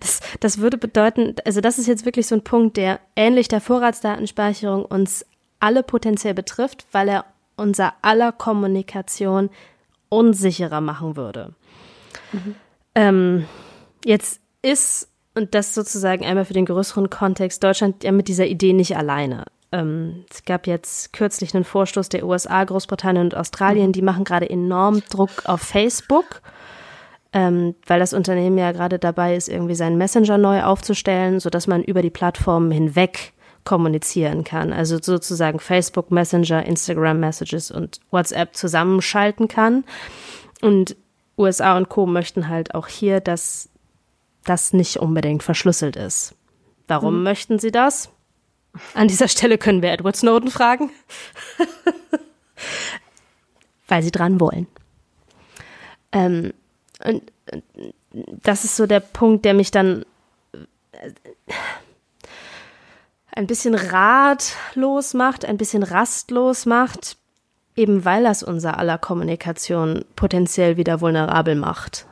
[0.00, 3.60] das, das würde bedeuten, also das ist jetzt wirklich so ein Punkt, der ähnlich der
[3.60, 5.26] Vorratsdatenspeicherung uns
[5.58, 7.24] alle potenziell betrifft, weil er
[7.56, 9.50] unser aller Kommunikation
[10.08, 11.54] unsicherer machen würde.
[12.32, 12.54] Mhm.
[12.94, 13.46] Ähm,
[14.04, 18.72] jetzt ist, und das sozusagen einmal für den größeren Kontext, Deutschland ja mit dieser Idee
[18.72, 19.44] nicht alleine.
[19.72, 24.48] Ähm, es gab jetzt kürzlich einen Vorstoß der USA, Großbritannien und Australien, die machen gerade
[24.48, 26.40] enorm Druck auf Facebook,
[27.32, 31.82] ähm, weil das Unternehmen ja gerade dabei ist, irgendwie seinen Messenger neu aufzustellen, sodass man
[31.82, 34.72] über die Plattformen hinweg kommunizieren kann.
[34.72, 39.84] Also sozusagen Facebook Messenger, Instagram Messages und WhatsApp zusammenschalten kann.
[40.62, 40.96] Und
[41.38, 42.06] USA und Co.
[42.06, 43.68] möchten halt auch hier, dass
[44.44, 46.34] das nicht unbedingt verschlüsselt ist.
[46.88, 47.22] Warum mhm.
[47.24, 48.10] möchten sie das?
[48.94, 50.90] An dieser Stelle können wir Edward Snowden fragen.
[53.88, 54.66] Weil sie dran wollen.
[56.12, 56.52] Ähm,
[57.04, 57.22] und
[58.42, 60.04] das ist so der Punkt, der mich dann
[60.92, 61.12] äh,
[63.32, 67.16] ein bisschen ratlos macht, ein bisschen rastlos macht,
[67.76, 72.06] eben weil das unser aller Kommunikation potenziell wieder vulnerabel macht.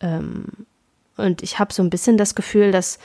[0.00, 0.44] Ähm,
[1.16, 2.98] und ich habe so ein bisschen das Gefühl, dass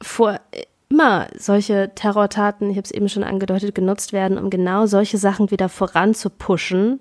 [0.00, 0.40] vor
[0.88, 5.50] immer solche Terrortaten, ich habe es eben schon angedeutet, genutzt werden, um genau solche Sachen
[5.50, 7.00] wieder voranzupushen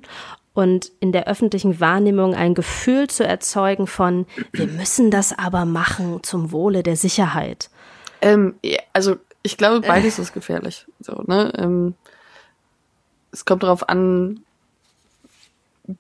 [0.54, 6.22] und in der öffentlichen Wahrnehmung ein Gefühl zu erzeugen von, wir müssen das aber machen
[6.24, 7.70] zum Wohle der Sicherheit.
[8.22, 8.56] Ähm,
[8.94, 10.86] also ich glaube, beides ist gefährlich.
[11.00, 11.52] So, ne?
[11.58, 11.96] Ähm,
[13.32, 14.42] es kommt darauf an,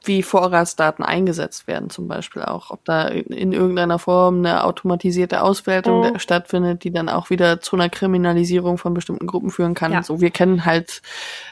[0.03, 6.11] wie Vorratsdaten eingesetzt werden, zum Beispiel auch, ob da in irgendeiner Form eine automatisierte Auswertung
[6.13, 6.19] oh.
[6.19, 9.91] stattfindet, die dann auch wieder zu einer Kriminalisierung von bestimmten Gruppen führen kann.
[9.91, 10.03] Ja.
[10.03, 11.01] So, wir kennen halt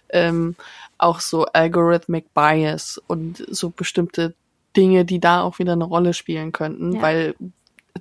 [0.09, 0.55] ähm,
[0.99, 4.35] auch so Algorithmic Bias und so bestimmte
[4.75, 7.01] Dinge, die da auch wieder eine Rolle spielen könnten, ja.
[7.01, 7.35] weil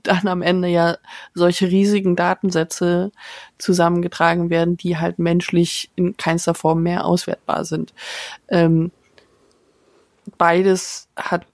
[0.03, 0.97] dann am Ende ja
[1.35, 3.13] solche riesigen Datensätze
[3.59, 7.95] zusammengetragen werden, die halt menschlich in keinster Form mehr auswertbar sind.
[8.49, 8.91] Ähm,
[10.39, 11.47] beides hat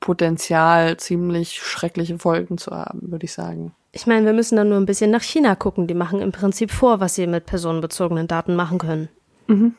[0.00, 3.74] Potenzial, ziemlich schreckliche Folgen zu haben, würde ich sagen.
[3.92, 5.86] Ich meine, wir müssen dann nur ein bisschen nach China gucken.
[5.86, 9.08] Die machen im Prinzip vor, was sie mit personenbezogenen Daten machen können.
[9.48, 9.74] Mhm.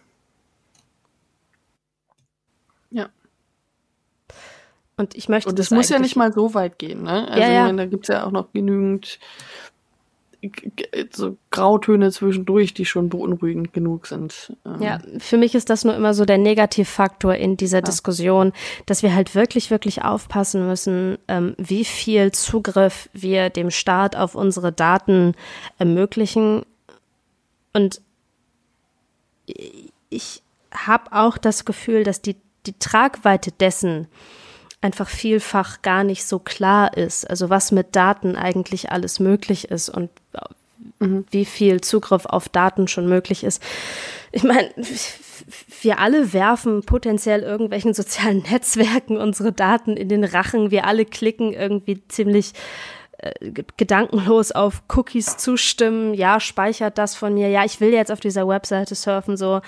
[5.00, 5.50] Und ich möchte.
[5.50, 7.30] Und es muss ja nicht mal so weit gehen, ne?
[7.30, 7.62] Also ja, ja.
[7.62, 9.18] Ich meine, da gibt's ja auch noch genügend
[11.12, 14.56] so Grautöne zwischendurch, die schon beunruhigend genug sind.
[14.66, 14.82] Ähm.
[14.82, 17.84] Ja, für mich ist das nur immer so der Negativfaktor in dieser ja.
[17.84, 18.52] Diskussion,
[18.86, 24.36] dass wir halt wirklich, wirklich aufpassen müssen, ähm, wie viel Zugriff wir dem Staat auf
[24.36, 25.34] unsere Daten
[25.78, 26.64] ermöglichen.
[27.74, 28.02] Und
[30.10, 30.42] ich
[30.74, 32.36] habe auch das Gefühl, dass die,
[32.66, 34.08] die Tragweite dessen,
[34.82, 37.30] einfach vielfach gar nicht so klar ist.
[37.30, 40.10] Also was mit Daten eigentlich alles möglich ist und
[41.00, 41.26] mhm.
[41.32, 43.62] wie viel Zugriff auf Daten schon möglich ist.
[44.32, 44.70] Ich meine,
[45.82, 50.72] wir alle werfen potenziell irgendwelchen sozialen Netzwerken unsere Daten in den Rachen.
[50.72, 52.54] Wir alle klicken irgendwie ziemlich
[53.22, 58.20] äh, gedankenlos auf Cookies zustimmen, ja, speichert das von mir, ja, ich will jetzt auf
[58.20, 59.62] dieser Webseite surfen, so.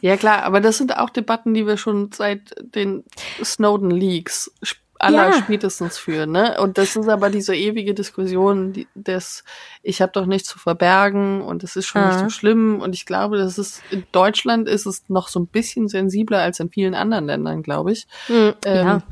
[0.00, 3.04] Ja, klar, aber das sind auch Debatten, die wir schon seit den
[3.42, 4.52] Snowden Leaks
[5.02, 5.32] aller ja.
[5.32, 6.60] spätestens führen, ne?
[6.60, 9.42] Und das ist aber diese ewige Diskussion die, des,
[9.82, 12.08] ich habe doch nichts zu verbergen und es ist schon ja.
[12.08, 12.80] nicht so schlimm.
[12.80, 16.60] Und ich glaube, das ist in Deutschland ist es noch so ein bisschen sensibler als
[16.60, 18.06] in vielen anderen Ländern, glaube ich.
[18.28, 19.02] Mhm, ähm, ja.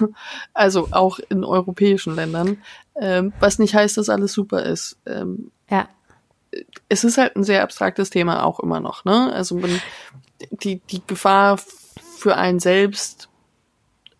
[0.54, 2.58] Also auch in europäischen Ländern.
[2.94, 4.96] Ähm, was nicht heißt, dass alles super ist.
[5.06, 5.88] Ähm, ja.
[6.88, 9.32] Es ist halt ein sehr abstraktes Thema auch immer noch, ne?
[9.32, 9.80] Also man,
[10.50, 11.58] die, die Gefahr
[12.16, 13.28] für einen selbst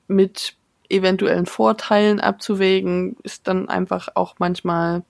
[0.09, 0.57] mit
[0.93, 5.03] eventuellen Vorteilen abzuwägen, ist dann einfach auch manchmal,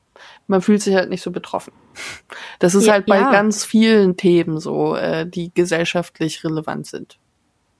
[0.47, 1.73] man fühlt sich halt nicht so betroffen.
[2.59, 3.31] Das ist ja, halt bei ja.
[3.33, 7.19] ganz vielen Themen so, äh, die gesellschaftlich relevant sind.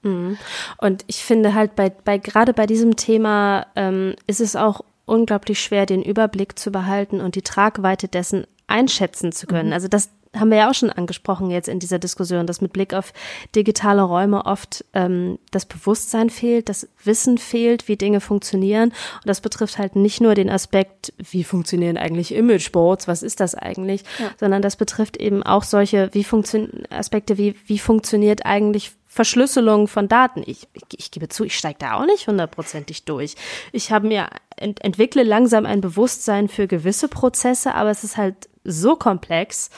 [0.03, 0.37] Mhm.
[0.77, 5.61] Und ich finde halt bei, bei gerade bei diesem Thema ähm, ist es auch unglaublich
[5.61, 9.69] schwer, den Überblick zu behalten und die Tragweite dessen einschätzen zu können.
[9.69, 9.73] Mhm.
[9.73, 12.93] Also das haben wir ja auch schon angesprochen jetzt in dieser Diskussion, dass mit Blick
[12.93, 13.13] auf
[13.55, 18.89] digitale Räume oft ähm, das Bewusstsein fehlt, das Wissen fehlt, wie Dinge funktionieren.
[18.89, 23.55] Und das betrifft halt nicht nur den Aspekt, wie funktionieren eigentlich Imageboards, was ist das
[23.55, 24.31] eigentlich, ja.
[24.39, 30.07] sondern das betrifft eben auch solche wie funktion Aspekte wie, wie funktioniert eigentlich Verschlüsselung von
[30.07, 30.41] Daten.
[30.43, 33.35] Ich, ich, ich gebe zu, ich steige da auch nicht hundertprozentig durch.
[33.71, 34.27] Ich habe mir
[34.57, 39.69] ent, entwickle langsam ein Bewusstsein für gewisse Prozesse, aber es ist halt so komplex.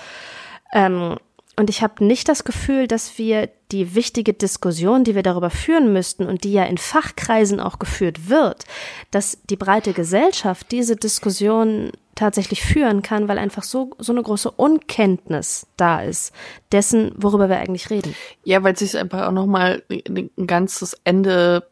[0.75, 1.17] Ähm,
[1.57, 5.93] und ich habe nicht das Gefühl, dass wir die wichtige Diskussion, die wir darüber führen
[5.93, 8.65] müssten und die ja in Fachkreisen auch geführt wird,
[9.09, 14.51] dass die breite Gesellschaft diese Diskussion tatsächlich führen kann, weil einfach so, so eine große
[14.51, 16.33] Unkenntnis da ist
[16.71, 18.15] dessen, worüber wir eigentlich reden.
[18.43, 21.67] Ja, weil es sich einfach auch nochmal ein ganzes Ende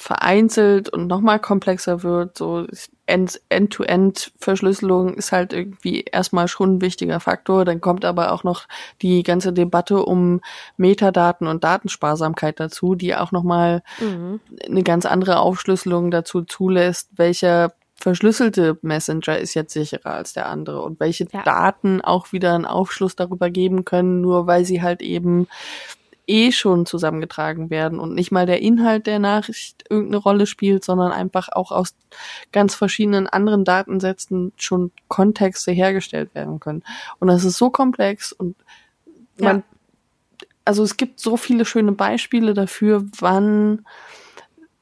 [0.00, 2.38] vereinzelt und nochmal komplexer wird.
[2.38, 2.68] So
[3.06, 7.64] End-to-End-Verschlüsselung ist halt irgendwie erstmal schon ein wichtiger Faktor.
[7.64, 8.68] Dann kommt aber auch noch
[9.02, 10.40] die ganze Debatte um
[10.76, 14.38] Metadaten und Datensparsamkeit dazu, die auch nochmal mhm.
[14.64, 20.82] eine ganz andere Aufschlüsselung dazu zulässt, welcher verschlüsselte Messenger ist jetzt sicherer als der andere
[20.82, 21.42] und welche ja.
[21.42, 25.48] Daten auch wieder einen Aufschluss darüber geben können, nur weil sie halt eben
[26.28, 31.10] eh schon zusammengetragen werden und nicht mal der Inhalt der Nachricht irgendeine Rolle spielt, sondern
[31.10, 31.94] einfach auch aus
[32.52, 36.84] ganz verschiedenen anderen Datensätzen schon Kontexte hergestellt werden können.
[37.18, 38.56] Und das ist so komplex und
[39.38, 40.46] man, ja.
[40.64, 43.86] also es gibt so viele schöne Beispiele dafür, wann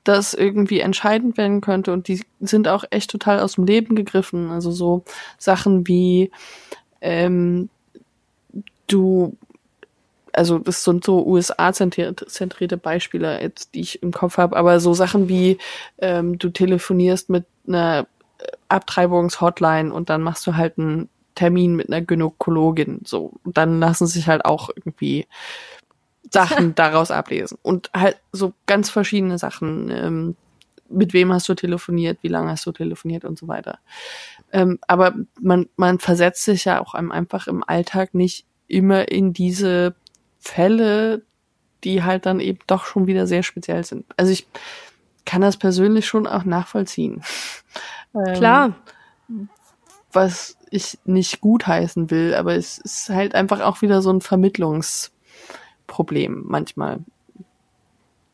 [0.02, 4.50] das irgendwie entscheidend werden könnte und die sind auch echt total aus dem Leben gegriffen.
[4.50, 5.04] Also so
[5.38, 6.30] Sachen wie
[7.00, 7.68] ähm,
[8.86, 9.36] du
[10.36, 15.28] also das sind so USA-zentrierte Beispiele jetzt, die ich im Kopf habe, aber so Sachen
[15.28, 15.58] wie
[15.98, 18.06] ähm, du telefonierst mit einer
[18.68, 24.06] Abtreibungshotline und dann machst du halt einen Termin mit einer Gynäkologin, so und dann lassen
[24.06, 25.26] sich halt auch irgendwie
[26.30, 29.90] Sachen daraus ablesen und halt so ganz verschiedene Sachen.
[29.90, 30.36] Ähm,
[30.88, 33.80] mit wem hast du telefoniert, wie lange hast du telefoniert und so weiter.
[34.52, 39.96] Ähm, aber man, man versetzt sich ja auch einfach im Alltag nicht immer in diese
[40.46, 41.22] Fälle,
[41.84, 44.06] die halt dann eben doch schon wieder sehr speziell sind.
[44.16, 44.46] Also ich
[45.24, 47.22] kann das persönlich schon auch nachvollziehen.
[48.34, 48.74] Klar.
[49.28, 49.48] Ähm,
[50.12, 56.44] was ich nicht gutheißen will, aber es ist halt einfach auch wieder so ein Vermittlungsproblem
[56.46, 57.00] manchmal.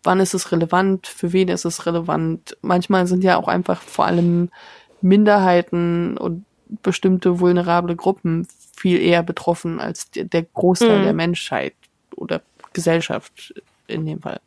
[0.04, 1.06] Wann ist es relevant?
[1.06, 2.58] Für wen ist es relevant?
[2.60, 4.50] Manchmal sind ja auch einfach vor allem
[5.00, 6.44] Minderheiten und
[6.82, 8.46] bestimmte vulnerable Gruppen
[8.76, 11.04] viel eher betroffen als der Großteil mhm.
[11.04, 11.74] der Menschheit
[12.16, 12.42] oder
[12.72, 13.54] Gesellschaft
[13.86, 14.40] in dem Fall.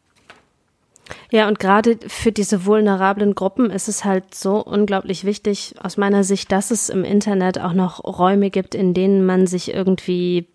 [1.31, 6.23] Ja, und gerade für diese vulnerablen Gruppen ist es halt so unglaublich wichtig, aus meiner
[6.23, 10.47] Sicht, dass es im Internet auch noch Räume gibt, in denen man sich irgendwie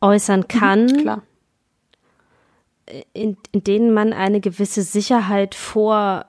[0.00, 0.96] äußern mhm, kann.
[0.98, 1.22] Klar.
[3.12, 6.26] in, in denen man eine gewisse Sicherheit vor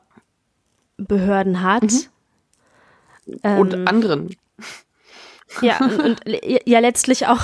[0.98, 1.92] Behörden hat.
[3.26, 3.58] Mhm.
[3.58, 4.36] Und ähm, anderen.
[5.62, 6.22] Ja, und, und,
[6.66, 7.42] ja, letztlich auch,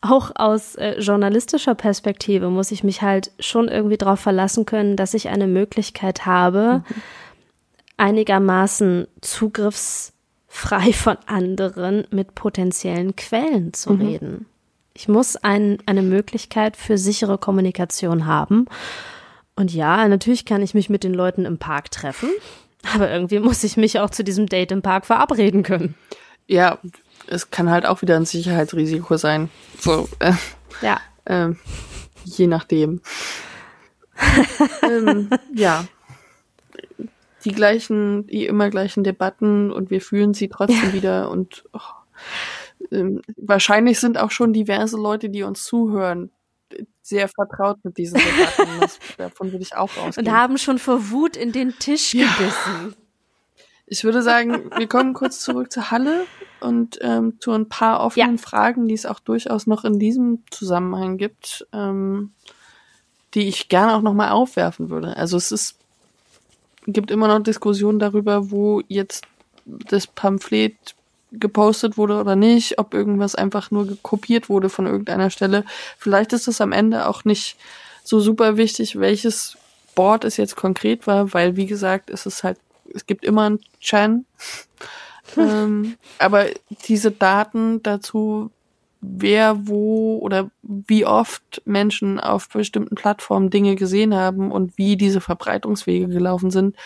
[0.00, 5.14] auch aus äh, journalistischer Perspektive muss ich mich halt schon irgendwie darauf verlassen können, dass
[5.14, 7.02] ich eine Möglichkeit habe, mhm.
[7.96, 14.00] einigermaßen zugriffsfrei von anderen mit potenziellen Quellen zu mhm.
[14.00, 14.46] reden.
[14.94, 18.66] Ich muss ein, eine Möglichkeit für sichere Kommunikation haben.
[19.54, 22.30] Und ja, natürlich kann ich mich mit den Leuten im Park treffen,
[22.94, 25.94] aber irgendwie muss ich mich auch zu diesem Date im Park verabreden können.
[26.46, 26.78] Ja,
[27.30, 29.50] es kann halt auch wieder ein Sicherheitsrisiko sein.
[29.78, 30.32] So, äh,
[30.82, 31.00] ja.
[31.24, 31.50] Äh,
[32.24, 33.00] je nachdem.
[34.82, 35.84] ähm, ja.
[37.44, 40.92] Die gleichen, die immer gleichen Debatten und wir fühlen sie trotzdem ja.
[40.92, 41.80] wieder und oh,
[42.90, 46.30] ähm, wahrscheinlich sind auch schon diverse Leute, die uns zuhören,
[47.00, 48.68] sehr vertraut mit diesen Debatten.
[48.80, 50.26] Das, davon würde ich auch ausgehen.
[50.26, 52.26] Und haben schon vor Wut in den Tisch ja.
[53.90, 56.26] Ich würde sagen, wir kommen kurz zurück zur Halle
[56.60, 58.42] und ähm, zu ein paar offenen ja.
[58.42, 62.32] Fragen, die es auch durchaus noch in diesem Zusammenhang gibt, ähm,
[63.34, 65.16] die ich gerne auch nochmal aufwerfen würde.
[65.16, 65.76] Also es ist,
[66.86, 69.24] gibt immer noch Diskussionen darüber, wo jetzt
[69.64, 70.76] das Pamphlet
[71.32, 75.64] gepostet wurde oder nicht, ob irgendwas einfach nur kopiert wurde von irgendeiner Stelle.
[75.98, 77.56] Vielleicht ist es am Ende auch nicht
[78.02, 79.56] so super wichtig, welches
[79.94, 82.58] Board es jetzt konkret war, weil wie gesagt, es ist halt,
[82.94, 84.24] es gibt immer ein Chan.
[85.36, 86.46] Ähm, aber
[86.86, 88.50] diese Daten dazu,
[89.02, 95.20] wer wo oder wie oft Menschen auf bestimmten Plattformen Dinge gesehen haben und wie diese
[95.20, 96.76] Verbreitungswege gelaufen sind,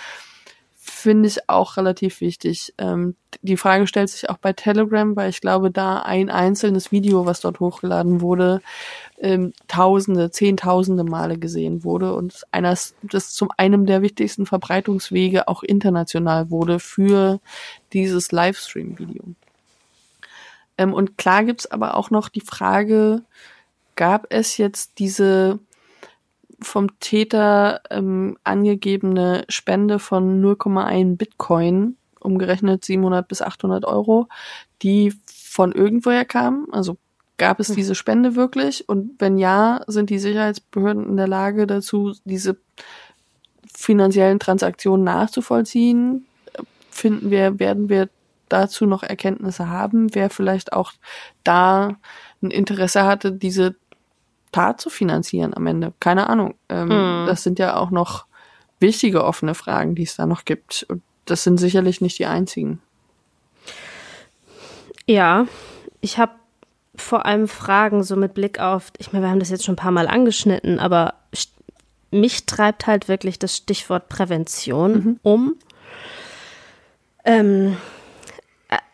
[0.85, 2.75] finde ich auch relativ wichtig.
[2.77, 7.25] Ähm, die Frage stellt sich auch bei Telegram, weil ich glaube, da ein einzelnes Video,
[7.25, 8.61] was dort hochgeladen wurde,
[9.19, 15.63] ähm, Tausende, Zehntausende Male gesehen wurde und einer, das zum einem der wichtigsten Verbreitungswege auch
[15.63, 17.39] international wurde für
[17.93, 19.23] dieses Livestream-Video.
[20.79, 23.23] Ähm, und klar gibt's aber auch noch die Frage,
[23.95, 25.61] gab es jetzt diese
[26.63, 34.29] vom Täter ähm, angegebene Spende von 0,1 Bitcoin, umgerechnet 700 bis 800 Euro,
[34.83, 36.97] die von irgendwoher kam, also
[37.43, 37.75] Gab es hm.
[37.75, 38.89] diese Spende wirklich?
[38.89, 42.57] Und wenn ja, sind die Sicherheitsbehörden in der Lage dazu, diese
[43.75, 46.25] finanziellen Transaktionen nachzuvollziehen?
[46.91, 48.09] Finden wir, werden wir
[48.49, 50.93] dazu noch Erkenntnisse haben, wer vielleicht auch
[51.43, 51.97] da
[52.43, 53.75] ein Interesse hatte, diese
[54.53, 55.93] Tat zu finanzieren am Ende?
[56.01, 56.55] Keine Ahnung.
[56.69, 57.27] Ähm, hm.
[57.27, 58.27] Das sind ja auch noch
[58.79, 60.87] wichtige offene Fragen, die es da noch gibt.
[60.89, 62.81] Und das sind sicherlich nicht die einzigen.
[65.07, 65.47] Ja,
[66.01, 66.33] ich habe
[66.95, 69.77] vor allem Fragen, so mit Blick auf, ich meine, wir haben das jetzt schon ein
[69.77, 71.15] paar Mal angeschnitten, aber
[72.11, 75.21] mich treibt halt wirklich das Stichwort Prävention mhm.
[75.23, 75.55] um.
[77.25, 77.77] Ähm,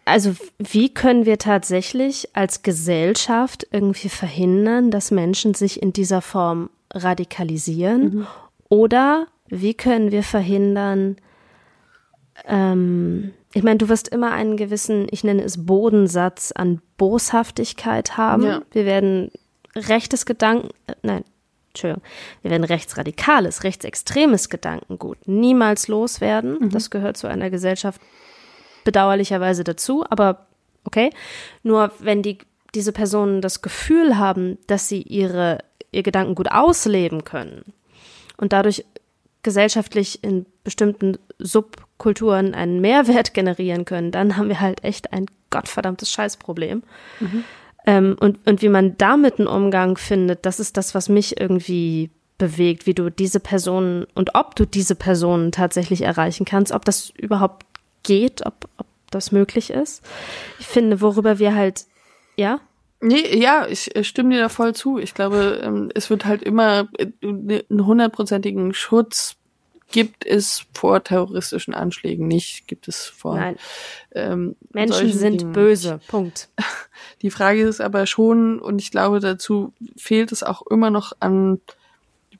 [0.08, 6.70] also wie können wir tatsächlich als Gesellschaft irgendwie verhindern, dass Menschen sich in dieser Form
[6.92, 8.02] radikalisieren?
[8.02, 8.26] Mhm.
[8.68, 11.16] Oder wie können wir verhindern,
[12.46, 18.42] ähm, ich meine, du wirst immer einen gewissen, ich nenne es Bodensatz an Boshaftigkeit haben.
[18.42, 18.62] Ja.
[18.72, 19.30] Wir werden
[19.74, 21.24] rechtes Gedanken, äh, nein,
[21.68, 22.02] Entschuldigung,
[22.42, 26.58] wir werden rechtsradikales, rechtsextremes Gedankengut niemals loswerden.
[26.60, 26.70] Mhm.
[26.70, 28.00] Das gehört zu einer Gesellschaft
[28.88, 30.46] bedauerlicherweise dazu, aber
[30.84, 31.10] okay.
[31.62, 32.38] Nur wenn die,
[32.74, 35.58] diese Personen das Gefühl haben, dass sie ihre,
[35.92, 37.74] ihr Gedankengut ausleben können
[38.38, 38.86] und dadurch
[39.42, 46.10] gesellschaftlich in bestimmten Subkulturen einen Mehrwert generieren können, dann haben wir halt echt ein gottverdammtes
[46.10, 46.82] Scheißproblem.
[47.20, 47.44] Mhm.
[47.86, 52.10] Ähm, und, und wie man damit einen Umgang findet, das ist das, was mich irgendwie
[52.38, 57.10] bewegt, wie du diese Personen und ob du diese Personen tatsächlich erreichen kannst, ob das
[57.10, 57.66] überhaupt
[58.08, 60.02] geht, ob, ob das möglich ist.
[60.58, 61.84] Ich finde, worüber wir halt,
[62.36, 62.60] ja?
[63.00, 64.98] Nee, ja, ich stimme dir da voll zu.
[64.98, 69.36] Ich glaube, ähm, es wird halt immer äh, einen hundertprozentigen Schutz
[69.90, 73.36] gibt es vor terroristischen Anschlägen nicht, gibt es vor.
[73.36, 73.56] Nein.
[74.12, 75.52] Ähm, Menschen sind Dingen.
[75.52, 76.00] böse.
[76.08, 76.48] Punkt.
[77.22, 81.60] Die Frage ist aber schon, und ich glaube, dazu fehlt es auch immer noch an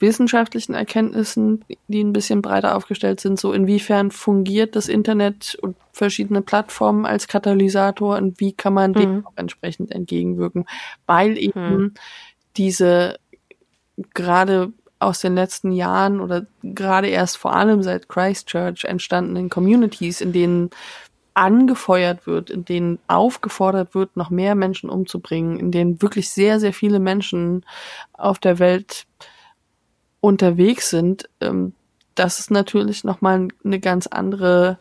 [0.01, 6.43] wissenschaftlichen Erkenntnissen, die ein bisschen breiter aufgestellt sind, so inwiefern fungiert das Internet und verschiedene
[6.43, 8.95] Plattformen als Katalysator und wie kann man mhm.
[8.95, 10.67] dem auch entsprechend entgegenwirken,
[11.07, 11.95] weil eben mhm.
[12.57, 13.19] diese
[14.15, 20.33] gerade aus den letzten Jahren oder gerade erst vor allem seit Christchurch entstandenen Communities, in
[20.33, 20.71] denen
[21.35, 26.73] angefeuert wird, in denen aufgefordert wird, noch mehr Menschen umzubringen, in denen wirklich sehr, sehr
[26.73, 27.65] viele Menschen
[28.13, 29.07] auf der Welt
[30.21, 31.73] unterwegs sind, ähm,
[32.15, 34.79] das ist natürlich nochmal eine ganz andere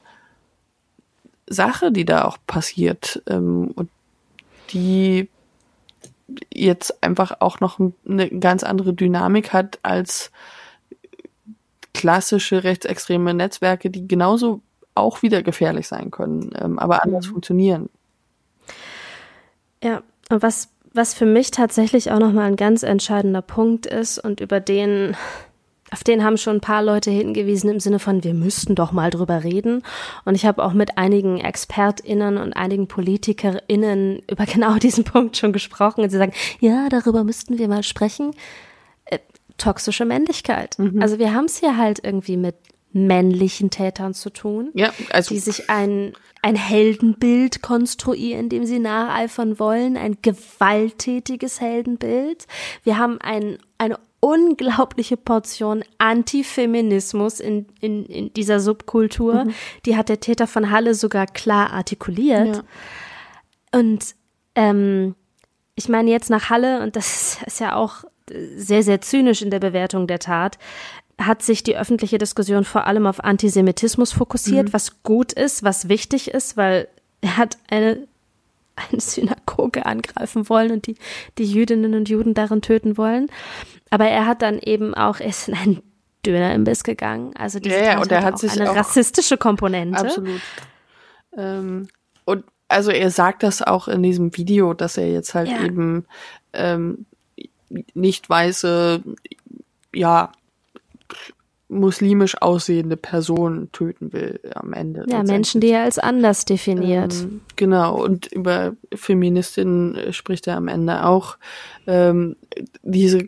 [1.47, 3.89] Sache, die da auch passiert ähm, und
[4.71, 5.29] die
[6.53, 10.31] jetzt einfach auch noch eine ganz andere Dynamik hat als
[11.93, 14.61] klassische rechtsextreme Netzwerke, die genauso
[14.93, 17.31] auch wieder gefährlich sein können, ähm, aber anders mhm.
[17.31, 17.89] funktionieren.
[19.83, 24.41] Ja, und was, was für mich tatsächlich auch nochmal ein ganz entscheidender Punkt ist und
[24.41, 25.15] über den
[25.91, 29.09] auf den haben schon ein paar Leute hingewiesen im Sinne von, wir müssten doch mal
[29.09, 29.83] drüber reden.
[30.25, 35.53] Und ich habe auch mit einigen ExpertInnen und einigen PolitikerInnen über genau diesen Punkt schon
[35.53, 36.01] gesprochen.
[36.01, 38.31] Und sie sagen, ja, darüber müssten wir mal sprechen.
[39.05, 39.19] Äh,
[39.57, 40.77] toxische Männlichkeit.
[40.77, 41.01] Mhm.
[41.01, 42.55] Also wir haben es hier halt irgendwie mit
[42.93, 49.59] männlichen Tätern zu tun, ja, also die sich ein, ein Heldenbild konstruieren, dem sie nacheifern
[49.59, 52.47] wollen, ein gewalttätiges Heldenbild.
[52.83, 59.45] Wir haben ein, eine unglaubliche Portion Antifeminismus in, in, in dieser Subkultur.
[59.45, 59.53] Mhm.
[59.85, 62.55] Die hat der Täter von Halle sogar klar artikuliert.
[62.55, 63.79] Ja.
[63.79, 64.15] Und
[64.55, 65.15] ähm,
[65.75, 68.03] ich meine jetzt nach Halle, und das ist ja auch
[68.55, 70.57] sehr, sehr zynisch in der Bewertung der Tat,
[71.20, 74.74] hat sich die öffentliche Diskussion vor allem auf Antisemitismus fokussiert, mhm.
[74.74, 76.88] was gut ist, was wichtig ist, weil
[77.22, 78.07] er hat eine
[78.91, 80.95] eine Synagoge angreifen wollen und die,
[81.38, 83.28] die Jüdinnen und Juden darin töten wollen.
[83.89, 85.82] Aber er hat dann eben auch, er ist in einen
[86.26, 87.36] Dönerimbiss gegangen.
[87.38, 89.99] Also diese ja, ja, und er hat sich eine auch, rassistische Komponente.
[89.99, 90.41] Absolut.
[91.36, 91.88] Ähm,
[92.26, 95.63] und also er sagt das auch in diesem Video, dass er jetzt halt ja.
[95.63, 96.05] eben
[96.53, 97.05] ähm,
[97.93, 99.03] nicht weiße,
[99.93, 100.32] ja,
[101.69, 105.05] muslimisch aussehende Person töten will am Ende.
[105.09, 107.13] Ja, Menschen, die er als anders definiert.
[107.13, 111.37] Ähm, genau, und über Feministinnen spricht er am Ende auch.
[111.85, 112.37] Ähm,
[112.83, 113.27] diese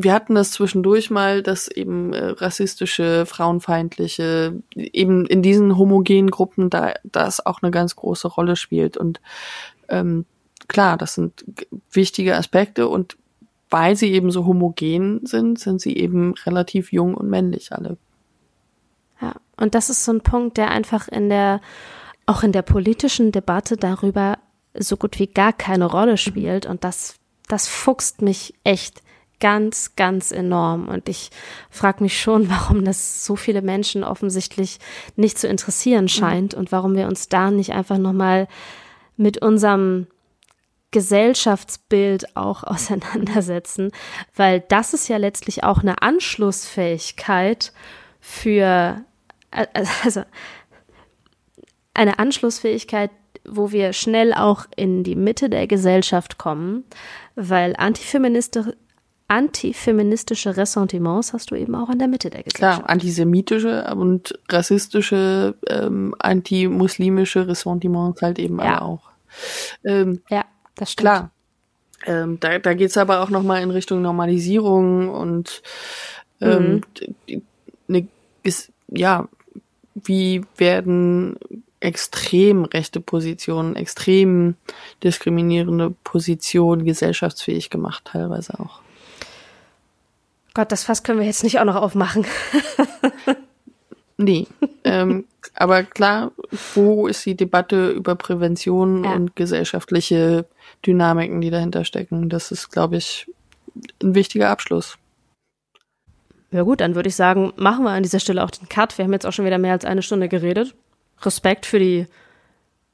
[0.00, 6.70] wir hatten das zwischendurch mal, dass eben äh, rassistische, frauenfeindliche, eben in diesen homogenen Gruppen
[6.70, 8.96] da das auch eine ganz große Rolle spielt.
[8.96, 9.20] Und
[9.88, 10.24] ähm,
[10.68, 11.44] klar, das sind
[11.90, 13.16] wichtige Aspekte und
[13.70, 17.96] weil sie eben so homogen sind, sind sie eben relativ jung und männlich alle.
[19.20, 21.60] Ja, und das ist so ein Punkt, der einfach in der,
[22.26, 24.38] auch in der politischen Debatte darüber
[24.74, 26.66] so gut wie gar keine Rolle spielt.
[26.66, 27.16] Und das,
[27.48, 29.02] das fuchst mich echt
[29.40, 30.88] ganz, ganz enorm.
[30.88, 31.30] Und ich
[31.70, 34.78] frage mich schon, warum das so viele Menschen offensichtlich
[35.16, 36.60] nicht zu interessieren scheint mhm.
[36.60, 38.48] und warum wir uns da nicht einfach nochmal
[39.16, 40.06] mit unserem
[40.90, 43.90] Gesellschaftsbild auch auseinandersetzen,
[44.34, 47.72] weil das ist ja letztlich auch eine Anschlussfähigkeit
[48.20, 49.02] für,
[49.50, 49.66] äh,
[50.04, 50.22] also
[51.94, 53.10] eine Anschlussfähigkeit,
[53.44, 56.84] wo wir schnell auch in die Mitte der Gesellschaft kommen,
[57.34, 58.60] weil Antifeministi
[59.30, 62.78] antifeministische Ressentiments hast du eben auch in der Mitte der Gesellschaft.
[62.80, 68.80] Klar, antisemitische und rassistische, ähm, antimuslimische Ressentiments halt eben ja.
[68.80, 69.10] auch.
[69.84, 70.46] Ähm, ja.
[70.78, 71.02] Das stimmt.
[71.02, 71.30] Klar.
[72.06, 75.62] Ähm, da da geht es aber auch nochmal in Richtung Normalisierung und
[76.40, 76.82] ähm,
[77.28, 77.42] mhm.
[77.88, 78.08] ne,
[78.42, 79.28] ist, ja,
[79.94, 81.36] wie werden
[81.80, 84.54] extrem rechte Positionen, extrem
[85.02, 88.80] diskriminierende Positionen gesellschaftsfähig gemacht, teilweise auch.
[90.54, 92.26] Gott, das Fass können wir jetzt nicht auch noch aufmachen.
[94.16, 94.46] nee.
[94.84, 95.24] ähm,
[95.54, 96.32] aber klar,
[96.74, 99.12] wo ist die Debatte über Prävention ja.
[99.14, 100.46] und gesellschaftliche
[100.86, 102.28] Dynamiken, die dahinter stecken?
[102.28, 103.30] Das ist, glaube ich,
[104.02, 104.98] ein wichtiger Abschluss.
[106.50, 108.96] Ja gut, dann würde ich sagen, machen wir an dieser Stelle auch den Cut.
[108.96, 110.74] Wir haben jetzt auch schon wieder mehr als eine Stunde geredet.
[111.22, 112.06] Respekt für die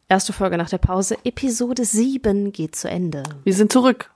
[0.08, 1.16] erste Folge nach der Pause.
[1.24, 3.22] Episode 7 geht zu Ende.
[3.44, 4.10] Wir sind zurück.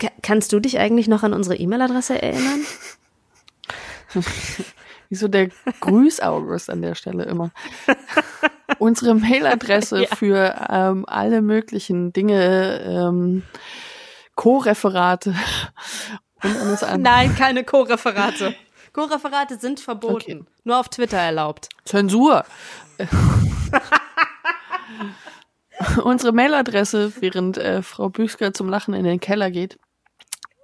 [0.00, 2.60] K kannst du dich eigentlich noch an unsere E-Mail-Adresse erinnern?
[5.08, 5.50] Wieso der
[5.80, 7.52] Grüß-August an der Stelle immer?
[8.78, 10.16] Unsere Mailadresse ja.
[10.16, 13.42] für ähm, alle möglichen Dinge, ähm,
[14.34, 15.30] Co-Referate
[16.42, 17.00] und alles andere.
[17.00, 18.54] Nein, keine Co-Referate.
[18.92, 20.14] Co-Referate sind verboten.
[20.14, 20.44] Okay.
[20.64, 21.68] Nur auf Twitter erlaubt.
[21.84, 22.44] Zensur.
[26.04, 29.78] Unsere Mailadresse, während äh, Frau Büsker zum Lachen in den Keller geht,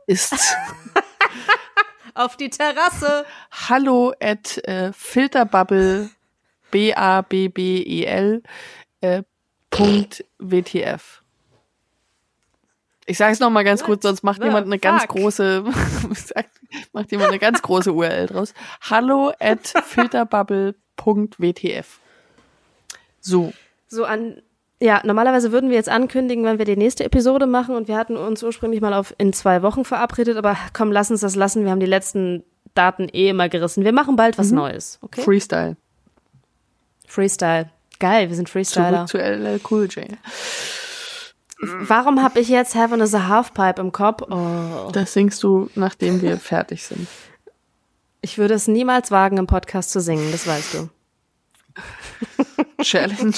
[0.07, 0.57] ist
[2.15, 3.25] auf die Terrasse.
[3.69, 6.11] Hallo at äh, Filterbubble
[6.71, 8.45] B A B B E L
[9.01, 9.25] äh,
[9.71, 11.23] Punkt WTF.
[13.07, 14.83] Ich sage es noch mal ganz What kurz, sonst macht jemand eine fuck?
[14.83, 15.64] ganz große
[16.93, 18.53] macht jemand eine ganz große URL draus.
[18.83, 22.01] Hallo at filterbubble.wtf.
[23.21, 23.55] So.
[23.87, 24.43] So an
[24.81, 28.16] ja, normalerweise würden wir jetzt ankündigen, wenn wir die nächste Episode machen und wir hatten
[28.16, 31.64] uns ursprünglich mal auf in zwei Wochen verabredet, aber komm, lass uns das lassen.
[31.64, 32.45] Wir haben die letzten
[32.75, 33.85] Daten eh immer gerissen.
[33.85, 34.59] Wir machen bald was mhm.
[34.59, 35.23] Neues, okay?
[35.23, 35.77] Freestyle.
[37.09, 37.71] Freestyle.
[37.99, 39.07] Geil, wir sind Freestyler.
[39.07, 40.07] Zurück zu LL Cool J.
[41.61, 44.23] Warum habe ich jetzt Heaven is a Halfpipe im Kopf?
[44.31, 44.91] Oh.
[44.93, 47.09] Das singst du, nachdem wir fertig sind.
[48.21, 50.89] Ich würde es niemals wagen, im Podcast zu singen, das weißt du.
[52.83, 53.35] Challenge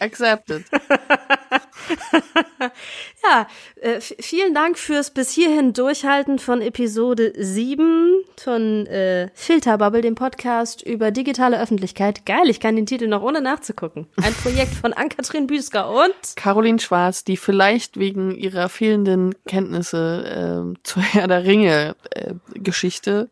[0.00, 0.64] accepted.
[3.24, 3.46] ja,
[3.80, 10.82] äh, vielen Dank fürs bis hierhin Durchhalten von Episode 7 von äh, Filterbubble, dem Podcast
[10.82, 12.26] über digitale Öffentlichkeit.
[12.26, 14.06] Geil, ich kann den Titel noch ohne nachzugucken.
[14.16, 20.80] Ein Projekt von Ann-Kathrin Büsker und Caroline Schwarz, die vielleicht wegen ihrer fehlenden Kenntnisse äh,
[20.82, 23.30] zur Herr der Ringe äh, Geschichte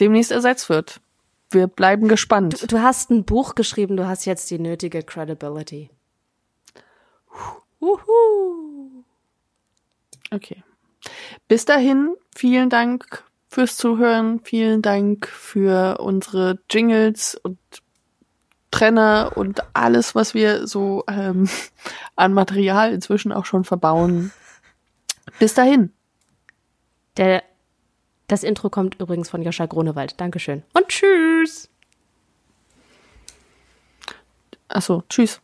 [0.00, 1.00] demnächst ersetzt wird.
[1.50, 2.62] Wir bleiben gespannt.
[2.62, 5.90] Du, du hast ein Buch geschrieben, du hast jetzt die nötige Credibility.
[7.80, 9.04] Uhu.
[10.30, 10.62] Okay.
[11.48, 17.58] Bis dahin, vielen Dank fürs Zuhören, vielen Dank für unsere Jingles und
[18.70, 21.48] Trenner und alles, was wir so ähm,
[22.16, 24.32] an Material inzwischen auch schon verbauen.
[25.38, 25.92] Bis dahin.
[27.16, 27.42] Der,
[28.28, 30.20] das Intro kommt übrigens von Joscha Grunewald.
[30.20, 30.62] Dankeschön.
[30.72, 31.68] Und tschüss.
[34.68, 35.40] Achso, tschüss.